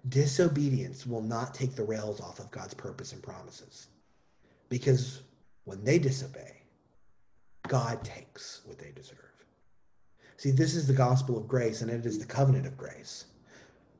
disobedience 0.08 1.06
will 1.06 1.22
not 1.22 1.54
take 1.54 1.74
the 1.74 1.84
rails 1.84 2.20
off 2.20 2.38
of 2.38 2.50
God's 2.50 2.74
purpose 2.74 3.12
and 3.12 3.22
promises. 3.22 3.88
Because 4.68 5.22
when 5.64 5.84
they 5.84 5.98
disobey, 5.98 6.62
God 7.68 8.02
takes 8.02 8.62
what 8.64 8.78
they 8.78 8.92
deserve. 8.92 9.18
See, 10.36 10.50
this 10.50 10.74
is 10.74 10.86
the 10.86 10.94
gospel 10.94 11.36
of 11.36 11.46
grace, 11.46 11.82
and 11.82 11.90
it 11.90 12.06
is 12.06 12.18
the 12.18 12.24
covenant 12.24 12.66
of 12.66 12.76
grace. 12.76 13.26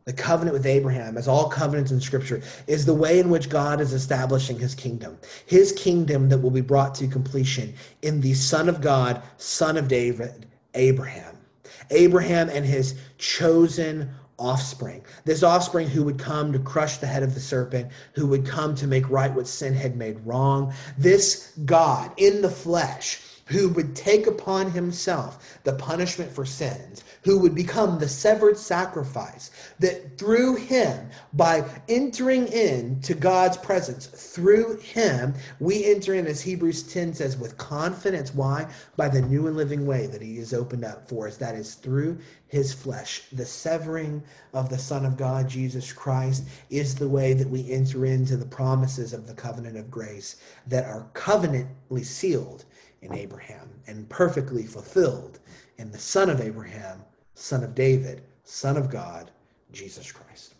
The 0.07 0.13
covenant 0.15 0.55
with 0.55 0.65
Abraham, 0.65 1.19
as 1.19 1.29
all 1.29 1.51
covenants 1.51 1.91
in 1.91 2.01
Scripture, 2.01 2.43
is 2.67 2.87
the 2.87 2.95
way 2.95 3.21
in 3.21 3.29
which 3.29 3.51
God 3.51 3.81
is 3.81 3.93
establishing 3.93 4.59
his 4.59 4.75
kingdom. 4.75 5.19
His 5.45 5.73
kingdom 5.73 6.29
that 6.31 6.39
will 6.39 6.51
be 6.51 6.63
brought 6.63 6.95
to 6.97 7.07
completion 7.07 7.75
in 8.01 8.21
the 8.23 8.33
Son 8.33 8.69
of 8.69 8.81
God, 8.81 9.23
Son 9.37 9.77
of 9.77 9.87
David, 9.87 10.47
Abraham. 10.75 11.37
Abraham 11.91 12.49
and 12.49 12.65
his 12.65 12.95
chosen 13.19 14.11
offspring. 14.41 15.05
This 15.25 15.43
offspring 15.43 15.89
who 15.89 16.03
would 16.05 16.19
come 16.19 16.53
to 16.53 16.59
crush 16.59 16.97
the 16.97 17.07
head 17.07 17.23
of 17.23 17.35
the 17.35 17.41
serpent, 17.41 17.91
who 18.15 18.27
would 18.27 18.47
come 18.47 18.75
to 18.77 18.87
make 18.87 19.09
right 19.11 19.33
what 19.33 19.47
sin 19.47 19.75
had 19.75 19.97
made 19.97 20.19
wrong. 20.27 20.73
This 20.99 21.53
God 21.65 22.11
in 22.17 22.43
the 22.43 22.51
flesh 22.51 23.21
who 23.51 23.69
would 23.71 23.97
take 23.97 24.29
upon 24.29 24.71
himself 24.71 25.59
the 25.65 25.73
punishment 25.73 26.31
for 26.31 26.47
sins, 26.47 27.03
who 27.25 27.37
would 27.37 27.55
become 27.55 27.99
the 27.99 28.09
severed 28.09 28.57
sacrifice, 28.57 29.51
that 29.81 30.17
through 30.17 30.55
him, 30.55 31.11
by 31.33 31.65
entering 31.89 32.47
into 32.53 33.13
God's 33.13 33.57
presence, 33.57 34.07
through 34.07 34.79
him, 34.79 35.35
we 35.59 35.85
enter 35.85 36.15
in, 36.15 36.29
as 36.29 36.41
Hebrews 36.41 36.85
10 36.85 37.13
says, 37.13 37.37
with 37.37 37.59
confidence. 37.59 38.33
Why? 38.33 38.69
By 38.97 39.09
the 39.09 39.21
new 39.21 39.49
and 39.49 39.57
living 39.57 39.85
way 39.85 40.07
that 40.07 40.23
he 40.23 40.37
has 40.37 40.55
opened 40.55 40.85
up 40.85 41.09
for 41.09 41.27
us. 41.27 41.37
That 41.37 41.57
is 41.57 41.75
through 41.75 42.19
his 42.47 42.73
flesh. 42.73 43.25
The 43.33 43.47
severing 43.47 44.23
of 44.55 44.69
the 44.69 44.79
Son 44.79 45.05
of 45.05 45.17
God, 45.17 45.49
Jesus 45.49 45.93
Christ, 45.93 46.45
is 46.71 46.95
the 46.95 47.09
way 47.09 47.33
that 47.33 47.51
we 47.51 47.69
enter 47.71 48.07
into 48.07 48.37
the 48.37 48.47
promises 48.47 49.13
of 49.13 49.27
the 49.27 49.35
covenant 49.35 49.77
of 49.77 49.91
grace 49.91 50.37
that 50.69 50.85
are 50.85 51.09
covenantly 51.15 52.05
sealed 52.05 52.65
in 53.03 53.15
Abraham 53.15 53.69
and 53.87 54.09
perfectly 54.09 54.65
fulfilled 54.65 55.39
in 55.79 55.91
the 55.91 55.99
Son 55.99 56.29
of 56.29 56.41
Abraham, 56.41 57.03
Son 57.35 57.65
of 57.65 57.75
David, 57.75 58.23
Son 58.45 58.77
of 58.77 58.91
God, 58.91 59.31
Jesus 59.73 60.13
Christ. 60.13 60.55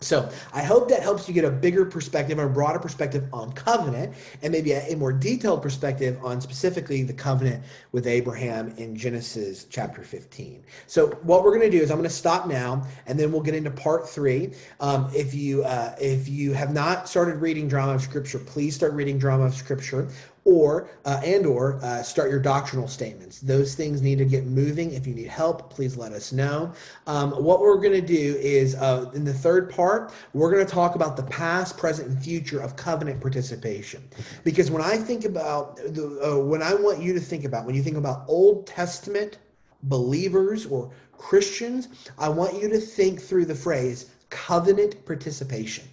So 0.00 0.28
I 0.52 0.62
hope 0.62 0.88
that 0.88 1.02
helps 1.02 1.28
you 1.28 1.34
get 1.34 1.44
a 1.44 1.50
bigger 1.50 1.84
perspective 1.84 2.38
a 2.38 2.48
broader 2.48 2.78
perspective 2.78 3.26
on 3.32 3.52
covenant 3.52 4.14
and 4.42 4.52
maybe 4.52 4.72
a, 4.72 4.92
a, 4.92 4.96
more 4.96 5.12
detailed 5.12 5.62
perspective 5.62 6.18
on 6.22 6.40
specifically 6.40 7.02
the 7.02 7.12
covenant 7.12 7.62
with 7.92 8.06
Abraham 8.06 8.74
in 8.76 8.96
Genesis 8.96 9.64
chapter 9.64 10.02
15. 10.02 10.64
So 10.86 11.08
what 11.22 11.44
we're 11.44 11.56
going 11.56 11.70
to 11.70 11.76
do 11.76 11.82
is 11.82 11.90
I'm 11.90 11.98
going 11.98 12.08
to 12.08 12.14
stop 12.14 12.46
now 12.46 12.86
and 13.06 13.18
then 13.18 13.30
we'll 13.32 13.42
get 13.42 13.54
into 13.54 13.70
part 13.70 14.08
three. 14.08 14.52
Um, 14.80 15.10
if 15.14 15.34
you 15.34 15.64
uh, 15.64 15.94
if 16.00 16.28
you 16.28 16.52
have 16.52 16.72
not 16.72 17.08
started 17.08 17.36
reading 17.36 17.68
drama 17.68 17.94
of 17.94 18.02
scripture, 18.02 18.38
please 18.38 18.74
start 18.74 18.92
reading 18.92 19.18
drama 19.18 19.44
of 19.44 19.54
scripture 19.54 20.08
or 20.44 20.90
uh, 21.04 21.20
and 21.24 21.46
or 21.46 21.78
uh, 21.82 22.02
start 22.02 22.30
your 22.30 22.40
doctrinal 22.40 22.88
statements. 22.88 23.40
Those 23.40 23.74
things 23.74 24.02
need 24.02 24.18
to 24.18 24.24
get 24.24 24.46
moving. 24.46 24.92
If 24.92 25.06
you 25.06 25.14
need 25.14 25.28
help 25.28 25.70
please 25.70 25.96
let 25.96 26.12
us 26.12 26.32
know. 26.32 26.72
Um, 27.06 27.32
what 27.32 27.60
we're 27.60 27.80
going 27.80 27.92
to 27.92 28.06
do 28.06 28.36
is 28.40 28.74
uh, 28.74 29.10
in 29.14 29.24
the 29.24 29.34
third 29.34 29.70
part 29.70 30.12
we're 30.32 30.50
going 30.50 30.64
to 30.64 30.72
talk 30.72 30.94
about 30.94 31.16
the 31.16 31.24
past 31.24 31.76
present 31.76 32.08
and 32.08 32.22
future 32.22 32.60
of 32.60 32.76
covenant 32.76 33.20
participation. 33.20 34.08
Because 34.44 34.70
when 34.70 34.82
i 34.82 34.96
think 34.96 35.24
about 35.24 35.76
the 35.76 36.20
uh, 36.22 36.38
when 36.38 36.62
i 36.62 36.74
want 36.74 37.00
you 37.00 37.12
to 37.12 37.20
think 37.20 37.44
about 37.44 37.64
when 37.66 37.74
you 37.74 37.82
think 37.82 37.96
about 37.96 38.24
old 38.28 38.66
testament 38.66 39.38
believers 39.84 40.66
or 40.66 40.90
christians 41.16 41.88
i 42.18 42.28
want 42.28 42.60
you 42.60 42.68
to 42.68 42.78
think 42.78 43.20
through 43.20 43.44
the 43.44 43.54
phrase 43.54 44.10
covenant 44.28 45.04
participation 45.04 45.84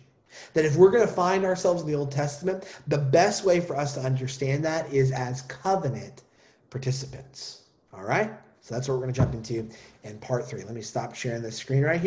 that 0.54 0.66
if 0.66 0.76
we're 0.76 0.92
going 0.92 1.08
to 1.08 1.14
find 1.14 1.46
ourselves 1.46 1.82
in 1.82 1.88
the 1.88 1.96
Old 1.96 2.12
Testament, 2.12 2.66
the 2.88 2.98
best 2.98 3.46
way 3.46 3.60
for 3.60 3.76
us 3.76 3.94
to 3.96 4.02
understand 4.02 4.64
that 4.66 4.92
is 4.92 5.12
as 5.12 5.42
covenant 5.44 6.24
participants. 6.70 7.64
All 7.94 8.04
right? 8.04 8.32
So 8.62 8.76
that's 8.76 8.90
what 8.90 8.96
we're 8.96 9.04
going 9.04 9.14
to 9.14 9.20
jump 9.20 9.34
into 9.34 9.70
in 10.04 10.18
part 10.20 10.46
three. 10.46 10.64
Let 10.64 10.74
me 10.76 10.82
stop 10.82 11.16
sharing 11.16 11.42
the 11.42 11.52
screen 11.52 11.84
right 11.84 11.94
here. 11.94 11.96